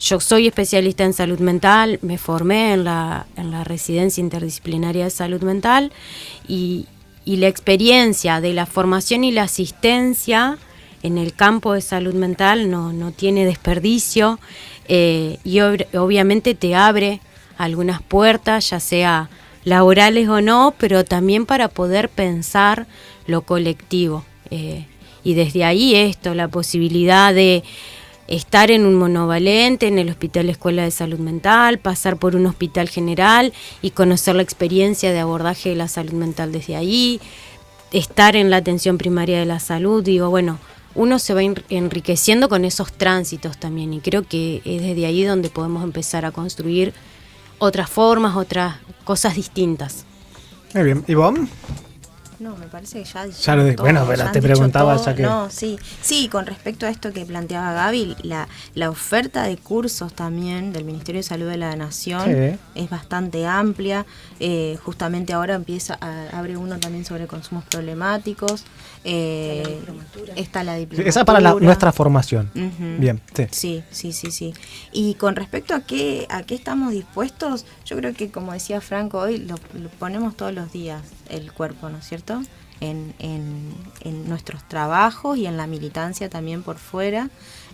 [0.00, 5.10] Yo soy especialista en salud mental, me formé en la, en la residencia interdisciplinaria de
[5.10, 5.92] salud mental
[6.46, 6.86] y,
[7.26, 10.56] la experiencia de la formación y la asistencia
[11.08, 14.38] en el campo de salud mental no, no tiene desperdicio
[14.86, 17.20] eh, y obviamente te abre
[17.56, 19.28] algunas puertas, ya sea
[19.64, 22.86] laborales o no, pero también para poder pensar
[23.26, 24.24] lo colectivo.
[24.50, 24.86] Eh,
[25.24, 27.64] y desde ahí esto, la posibilidad de
[28.28, 32.88] estar en un monovalente, en el Hospital Escuela de Salud Mental, pasar por un hospital
[32.88, 33.52] general
[33.82, 37.20] y conocer la experiencia de abordaje de la salud mental desde ahí,
[37.90, 40.58] estar en la atención primaria de la salud, digo, bueno,
[40.98, 45.48] uno se va enriqueciendo con esos tránsitos también y creo que es desde ahí donde
[45.48, 46.92] podemos empezar a construir
[47.60, 50.04] otras formas, otras cosas distintas.
[50.74, 51.48] Muy bien, ¿Ivonne?
[52.40, 53.26] No, me parece que ya.
[53.26, 55.22] ya lo bueno, pero te preguntaba ya que.
[55.22, 55.76] No, sí.
[56.00, 60.84] Sí, con respecto a esto que planteaba Gaby, la, la oferta de cursos también del
[60.84, 64.06] Ministerio de Salud de la Nación es bastante amplia.
[64.38, 65.98] Eh, justamente ahora empieza,
[66.32, 68.64] abre uno también sobre consumos problemáticos.
[69.04, 69.80] Eh,
[70.36, 71.08] está la diplomatura.
[71.08, 72.50] Esa para nuestra formación.
[72.98, 73.20] Bien,
[73.50, 73.82] sí.
[73.90, 74.12] sí.
[74.12, 74.54] Sí, sí,
[74.92, 79.18] Y con respecto a qué, a qué estamos dispuestos, yo creo que como decía Franco
[79.18, 79.56] hoy, lo
[79.98, 82.42] ponemos todos los días el cuerpo, ¿no es cierto?
[82.80, 87.28] En, en, en, nuestros trabajos y en la militancia también por fuera,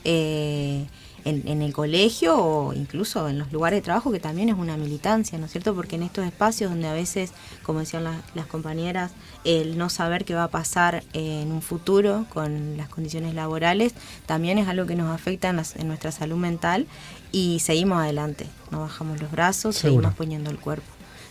[0.04, 0.86] eh,
[1.24, 5.38] en, el colegio o incluso en los lugares de trabajo, que también es una militancia,
[5.38, 5.74] ¿no es cierto?
[5.74, 9.12] Porque en estos espacios donde a veces, como decían las, compañeras,
[9.44, 13.94] el no saber qué va a pasar en un futuro con las condiciones laborales,
[14.26, 16.86] también es algo que nos afecta en, nuestra salud mental
[17.32, 20.86] y seguimos adelante, no bajamos los brazos, seguimos poniendo el cuerpo.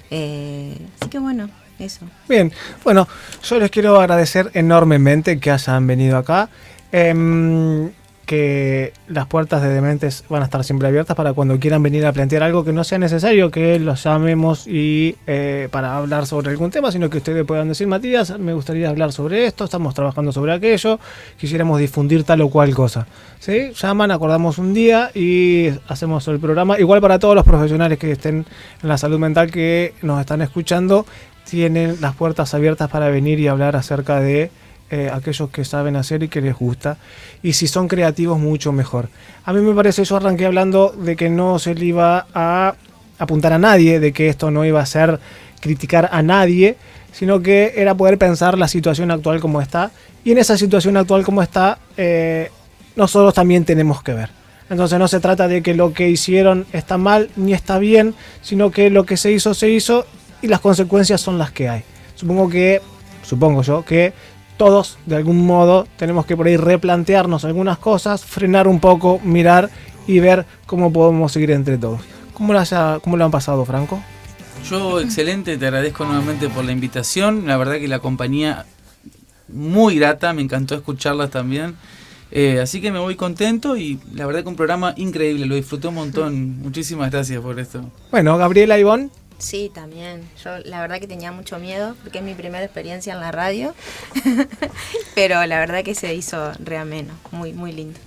[0.09, 2.05] Eh, así que bueno, eso.
[2.27, 2.51] Bien,
[2.83, 3.07] bueno,
[3.43, 6.49] yo les quiero agradecer enormemente que hayan venido acá.
[6.91, 7.91] Em,
[8.25, 12.13] que las puertas de Dementes van a estar siempre abiertas para cuando quieran venir a
[12.13, 16.71] plantear algo que no sea necesario que los llamemos y eh, para hablar sobre algún
[16.71, 20.53] tema, sino que ustedes puedan decir, Matías, me gustaría hablar sobre esto, estamos trabajando sobre
[20.53, 20.99] aquello,
[21.37, 23.07] quisiéramos difundir tal o cual cosa.
[23.39, 23.71] ¿Sí?
[23.73, 26.79] Llaman, acordamos un día y hacemos el programa.
[26.79, 28.45] Igual para todos los profesionales que estén
[28.81, 31.05] en la salud mental que nos están escuchando,
[31.49, 34.49] tienen las puertas abiertas para venir y hablar acerca de
[34.89, 36.97] eh, aquellos que saben hacer y que les gusta.
[37.41, 39.09] Y si son creativos, mucho mejor.
[39.45, 42.75] A mí me parece, yo arranqué hablando de que no se le iba a
[43.19, 45.19] apuntar a nadie, de que esto no iba a ser
[45.59, 46.77] criticar a nadie,
[47.11, 49.91] sino que era poder pensar la situación actual como está.
[50.23, 52.49] Y en esa situación actual como está, eh,
[52.95, 54.29] nosotros también tenemos que ver.
[54.69, 58.71] Entonces no se trata de que lo que hicieron está mal ni está bien, sino
[58.71, 60.05] que lo que se hizo se hizo
[60.41, 61.83] y las consecuencias son las que hay.
[62.15, 62.81] Supongo que,
[63.23, 64.13] supongo yo, que
[64.57, 69.69] todos de algún modo tenemos que por ahí replantearnos algunas cosas, frenar un poco, mirar
[70.07, 72.01] y ver cómo podemos seguir entre todos.
[72.33, 72.61] ¿Cómo lo,
[73.01, 74.01] cómo lo han pasado, Franco?
[74.69, 77.47] Yo excelente, te agradezco nuevamente por la invitación.
[77.47, 78.65] La verdad que la compañía
[79.49, 81.75] muy grata, me encantó escucharlas también.
[82.31, 85.87] Eh, así que me voy contento y la verdad que un programa increíble, lo disfruté
[85.87, 86.59] un montón.
[86.61, 87.83] Muchísimas gracias por esto.
[88.09, 89.09] Bueno, Gabriela Ivonne.
[89.37, 90.29] Sí, también.
[90.43, 93.73] Yo la verdad que tenía mucho miedo porque es mi primera experiencia en la radio,
[95.15, 97.99] pero la verdad que se hizo reameno, muy muy lindo.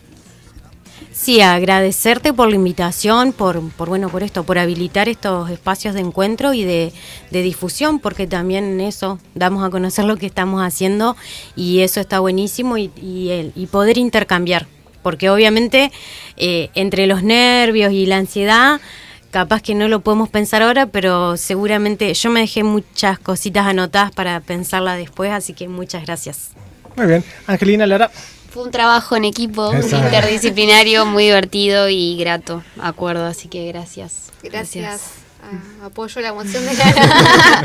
[1.13, 6.01] Sí, agradecerte por la invitación, por, por bueno, por esto, por habilitar estos espacios de
[6.01, 6.93] encuentro y de,
[7.31, 11.17] difusión, porque también en eso damos a conocer lo que estamos haciendo
[11.55, 14.67] y eso está buenísimo y, y, poder intercambiar,
[15.03, 15.91] porque obviamente
[16.37, 18.81] eh, entre los nervios y la ansiedad
[19.31, 24.13] capaz que no lo podemos pensar ahora, pero seguramente yo me dejé muchas cositas anotadas
[24.13, 26.51] para pensarla después, así que muchas gracias.
[26.97, 27.25] Muy bien.
[27.47, 28.11] Angelina Lara,
[28.57, 34.33] fue un trabajo en equipo interdisciplinario muy divertido y grato, acuerdo, así que gracias.
[34.43, 35.03] Gracias.
[35.43, 37.65] Ah, apoyo la moción de la...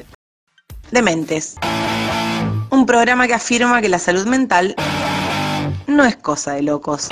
[0.90, 1.54] Dementes.
[2.70, 4.74] Un programa que afirma que la salud mental
[5.86, 7.08] no es cosa de locos.